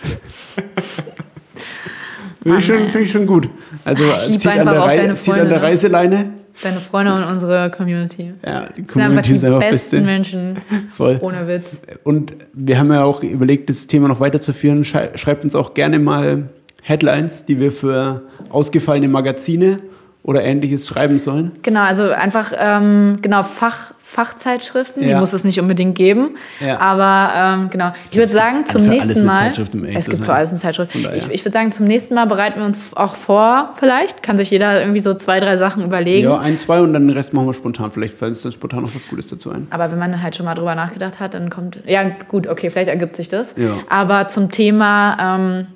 [2.43, 3.47] Finde ich, schon- find ich schon gut.
[3.85, 5.61] Also lieb zieht, an der, auch Rei- deine zieht an der ne?
[5.61, 6.25] Reiseleine.
[6.61, 8.33] Deine Freunde und unsere Community.
[8.45, 10.01] Ja, die Das sind einfach Community die einfach besten beste.
[10.01, 10.57] Menschen.
[10.91, 11.17] Voll.
[11.21, 11.81] Ohne Witz.
[12.03, 14.83] Und wir haben ja auch überlegt, das Thema noch weiterzuführen.
[14.83, 16.49] Schrei- Schreibt uns auch gerne mal
[16.83, 19.79] Headlines, die wir für ausgefallene Magazine
[20.21, 21.53] oder ähnliches schreiben sollen.
[21.63, 25.19] Genau, also einfach ähm, genau Fach, Fachzeitschriften, die Ja.
[25.19, 26.37] muss es nicht unbedingt geben.
[26.59, 26.79] Ja.
[26.79, 29.51] Aber ähm, genau, ich würde es sagen, zum nächsten Mal.
[29.73, 30.93] Um es gibt für alles eine Zeitschrift.
[30.95, 34.21] Ich, ich würde sagen, zum nächsten Mal bereiten wir uns auch vor, vielleicht.
[34.21, 36.25] Kann sich jeder irgendwie so zwei, drei Sachen überlegen.
[36.27, 37.91] Ja, ein, zwei und dann den Rest machen wir spontan.
[37.91, 39.67] Vielleicht fällt uns dann spontan noch was Gutes dazu ein.
[39.71, 41.79] Aber wenn man halt schon mal drüber nachgedacht hat, dann kommt.
[41.87, 43.55] Ja, gut, okay, vielleicht ergibt sich das.
[43.57, 43.71] Ja.
[43.89, 45.67] Aber zum Thema ähm,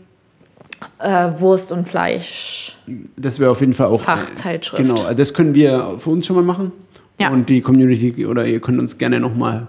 [0.99, 2.77] äh, Wurst und Fleisch.
[3.17, 4.01] Das wäre auf jeden Fall auch.
[4.01, 4.81] Fachzeitschrift.
[4.81, 6.71] Genau, das können wir für uns schon mal machen.
[7.19, 7.29] Ja.
[7.31, 9.67] Und die Community, oder ihr könnt uns gerne nochmal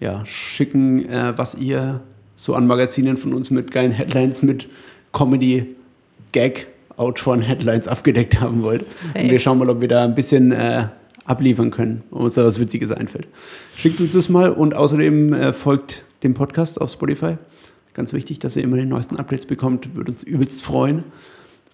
[0.00, 2.00] ja, schicken, äh, was ihr
[2.34, 4.68] so an Magazinen von uns mit geilen Headlines, mit
[5.12, 5.76] Comedy,
[6.32, 6.66] Gag,
[6.96, 8.88] Autoren-Headlines abgedeckt haben wollt.
[8.96, 9.20] Safe.
[9.20, 10.88] Und wir schauen mal, ob wir da ein bisschen äh,
[11.24, 13.28] abliefern können, ob uns da was Witziges einfällt.
[13.76, 17.36] Schickt uns das mal und außerdem äh, folgt dem Podcast auf Spotify.
[17.94, 19.94] Ganz wichtig, dass ihr immer die neuesten Updates bekommt.
[19.94, 21.04] Würde uns übelst freuen.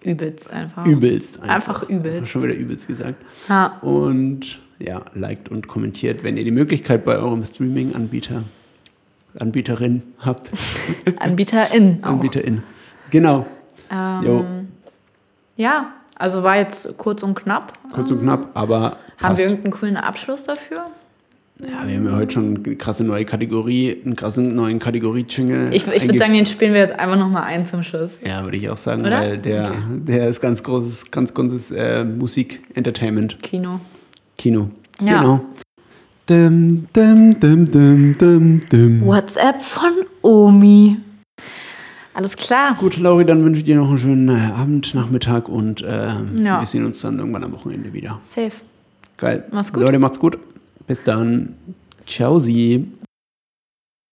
[0.03, 0.85] Übelst einfach.
[0.85, 1.41] Übelst.
[1.41, 2.29] Einfach übelst.
[2.29, 3.15] Schon wieder übelst gesagt.
[3.47, 3.79] Ja.
[3.81, 8.43] Und ja, liked und kommentiert, wenn ihr die Möglichkeit bei eurem Streaming-Anbieter,
[9.37, 10.51] Anbieterin habt.
[11.19, 11.99] AnbieterIn.
[12.01, 12.07] Auch.
[12.07, 12.63] Anbieterin.
[13.11, 13.45] Genau.
[13.91, 14.67] Ähm,
[15.55, 17.73] ja, also war jetzt kurz und knapp.
[17.93, 19.37] kurz und knapp, aber Haben passt.
[19.39, 20.85] wir irgendeinen coolen Abschluss dafür?
[21.61, 25.73] ja, wir haben ja heute schon eine krasse neue Kategorie, einen krassen neuen Kategorie-Jingle.
[25.73, 28.19] Ich, ich würde sagen, den spielen wir jetzt einfach nochmal ein zum Schluss.
[28.25, 29.19] Ja, würde ich auch sagen, Oder?
[29.19, 29.77] weil der, Okay.
[30.07, 33.41] der ist ganz großes, ganz großes äh, Musik-Entertainment.
[33.43, 33.81] Kino.
[34.39, 34.69] Kino.
[35.01, 35.19] Ja.
[35.21, 35.41] Genau.
[36.25, 37.39] Dum, dum,
[38.69, 39.05] dum.
[39.05, 40.97] WhatsApp von Omi.
[42.13, 42.75] Alles klar.
[42.79, 46.59] Gut, Lauri, dann wünsche ich dir noch einen schönen äh, Abend, Nachmittag und ähm, Ja.
[46.59, 48.19] wir sehen uns dann irgendwann am Wochenende wieder.
[48.23, 48.51] Safe.
[49.17, 49.45] Geil.
[49.51, 49.83] Mach's gut.
[49.83, 50.37] Leute, macht's gut.
[50.87, 51.55] Bis dann.
[52.05, 52.87] Ciao, Sie.